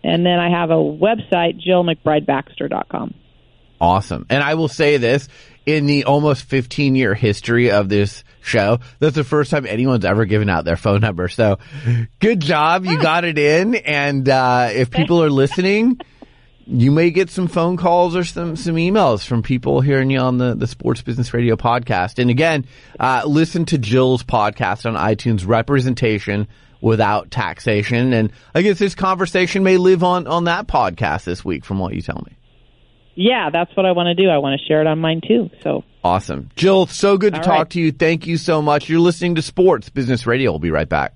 [0.04, 3.16] And then I have a website, jillmcbridebaxter.com.
[3.80, 4.26] Awesome.
[4.30, 5.28] And I will say this
[5.66, 10.26] in the almost 15 year history of this show, that's the first time anyone's ever
[10.26, 11.28] given out their phone number.
[11.28, 11.60] So
[12.20, 12.86] good job.
[12.86, 13.76] You got it in.
[13.76, 16.00] And, uh, if people are listening,
[16.68, 20.38] you may get some phone calls or some, some emails from people hearing you on
[20.38, 22.20] the, the Sports Business Radio podcast.
[22.20, 22.66] And again,
[23.00, 26.48] uh, listen to Jill's podcast on iTunes, Representation
[26.82, 28.14] Without Taxation.
[28.14, 31.94] And I guess this conversation may live on, on that podcast this week from what
[31.94, 32.35] you tell me.
[33.16, 34.30] Yeah, that's what I want to do.
[34.30, 35.50] I want to share it on mine too.
[35.64, 36.50] So Awesome.
[36.56, 37.70] Jill, so good to All talk right.
[37.72, 37.92] to you.
[37.92, 38.90] Thank you so much.
[38.90, 40.52] You're listening to Sports Business Radio.
[40.52, 41.14] We'll be right back.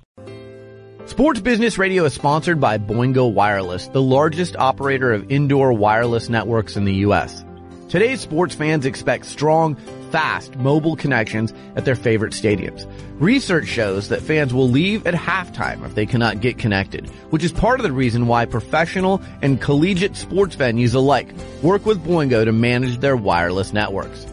[1.06, 6.76] Sports Business Radio is sponsored by Boingo Wireless, the largest operator of indoor wireless networks
[6.78, 7.44] in the U.S.
[7.90, 9.76] Today's sports fans expect strong,
[10.12, 12.90] fast, mobile connections at their favorite stadiums.
[13.20, 17.52] Research shows that fans will leave at halftime if they cannot get connected, which is
[17.52, 21.30] part of the reason why professional and collegiate sports venues alike
[21.62, 24.26] work with Boingo to manage their wireless networks.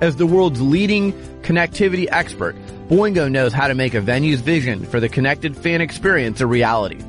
[0.00, 1.12] As the world's leading
[1.42, 2.56] connectivity expert,
[2.88, 7.02] Boingo knows how to make a venue's vision for the connected fan experience a reality.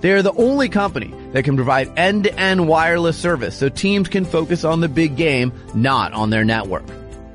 [0.00, 4.64] They are the only company that can provide end-to-end wireless service so teams can focus
[4.64, 6.84] on the big game, not on their network.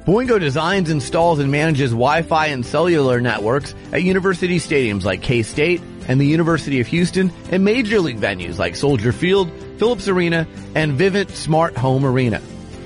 [0.06, 6.20] Boingo designs, installs, and manages Wi-Fi and cellular networks at university stadiums like K-State and
[6.20, 10.46] the University of Houston and major league venues like Soldier Field, Phillips Arena,
[10.76, 12.42] and Vivint Smart Home Arena.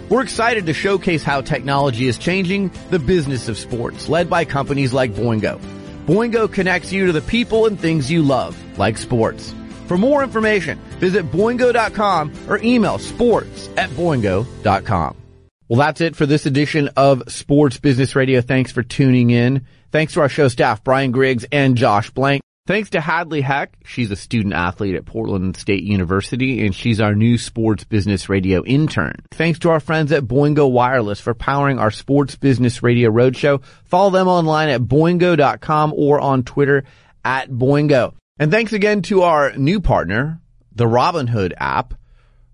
[0.09, 4.93] We're excited to showcase how technology is changing the business of sports, led by companies
[4.93, 5.59] like Boingo.
[6.05, 9.55] Boingo connects you to the people and things you love, like sports.
[9.88, 15.26] For more information, visit boingo.com or email sports at boingo.com.
[15.68, 18.41] Well, that's it for this edition of Sports Business Radio.
[18.41, 19.65] Thanks for tuning in.
[19.91, 22.41] Thanks to our show staff, Brian Griggs and Josh Blank.
[22.68, 23.78] Thanks to Hadley Heck.
[23.86, 28.61] She's a student athlete at Portland State University and she's our new sports business radio
[28.65, 29.15] intern.
[29.32, 33.63] Thanks to our friends at Boingo Wireless for powering our sports business radio roadshow.
[33.86, 36.84] Follow them online at boingo.com or on Twitter
[37.24, 38.13] at Boingo.
[38.38, 40.41] And thanks again to our new partner,
[40.76, 41.93] the Robinhood app.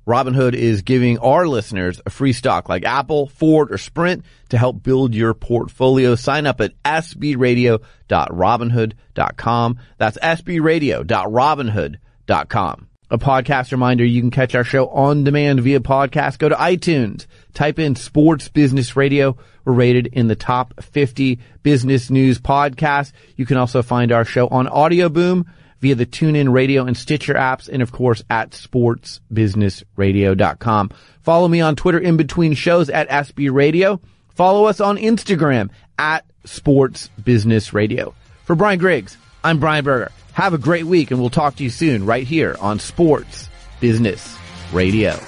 [0.05, 4.83] Robinhood is giving our listeners a free stock like Apple, Ford, or Sprint to help
[4.83, 6.15] build your portfolio.
[6.15, 9.79] Sign up at sbradio.robinhood.com.
[9.97, 12.87] That's sbradio.robinhood.com.
[13.09, 16.39] A podcast reminder, you can catch our show on demand via podcast.
[16.39, 19.37] Go to iTunes, type in Sports Business Radio.
[19.65, 23.11] We're rated in the top 50 business news podcasts.
[23.35, 25.45] You can also find our show on Audio Boom
[25.83, 30.91] via the TuneIn Radio and Stitcher apps, and of course at sportsbusinessradio.com.
[31.21, 33.99] Follow me on Twitter in between shows at SB Radio.
[34.29, 38.15] Follow us on Instagram at Sports Business Radio.
[38.45, 40.13] For Brian Griggs, I'm Brian Berger.
[40.31, 43.49] Have a great week, and we'll talk to you soon right here on Sports
[43.81, 44.37] Business
[44.71, 45.19] Radio.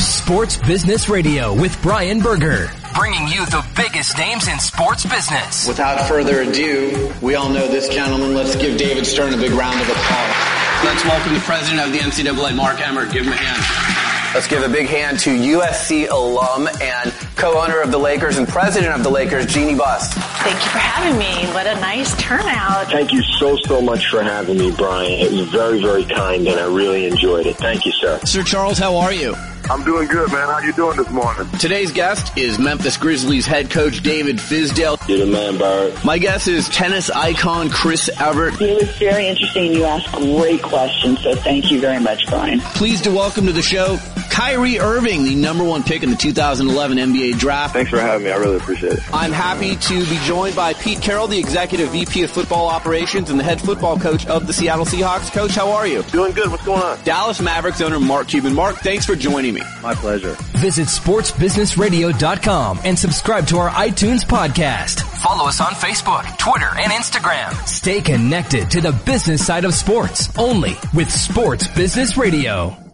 [0.00, 5.68] Sports Business Radio with Brian Berger, bringing you the biggest names in sports business.
[5.68, 8.34] Without further ado, we all know this gentleman.
[8.34, 10.84] Let's give David Stern a big round of applause.
[10.84, 13.12] Let's welcome the president of the NCAA, Mark Emmert.
[13.12, 14.34] Give him a hand.
[14.34, 18.94] Let's give a big hand to USC alum and co-owner of the Lakers and president
[18.94, 20.12] of the Lakers, Jeanie Buss.
[20.12, 21.52] Thank you for having me.
[21.52, 22.90] What a nice turnout.
[22.90, 25.12] Thank you so, so much for having me, Brian.
[25.12, 27.56] It was very, very kind and I really enjoyed it.
[27.56, 28.20] Thank you, sir.
[28.24, 29.34] Sir Charles, how are you?
[29.68, 30.48] I'm doing good, man.
[30.48, 31.48] How you doing this morning?
[31.58, 34.96] Today's guest is Memphis Grizzlies head coach David Fizdale.
[35.08, 36.04] You're the man, Bird.
[36.04, 38.60] My guest is tennis icon Chris Evert.
[38.60, 39.72] It was very interesting.
[39.72, 42.60] You asked great questions, so thank you very much, Brian.
[42.60, 43.98] Pleased to welcome to the show
[44.36, 47.72] Kyrie Irving, the number one pick in the 2011 NBA draft.
[47.72, 48.30] Thanks for having me.
[48.30, 49.00] I really appreciate it.
[49.10, 53.40] I'm happy to be joined by Pete Carroll, the executive VP of football operations and
[53.40, 55.32] the head football coach of the Seattle Seahawks.
[55.32, 56.02] Coach, how are you?
[56.04, 56.50] Doing good.
[56.50, 57.02] What's going on?
[57.02, 58.54] Dallas Mavericks owner Mark Cuban.
[58.54, 59.62] Mark, thanks for joining me.
[59.82, 60.36] My pleasure.
[60.58, 65.00] Visit sportsbusinessradio.com and subscribe to our iTunes podcast.
[65.20, 67.52] Follow us on Facebook, Twitter, and Instagram.
[67.66, 72.85] Stay connected to the business side of sports only with Sports Business Radio.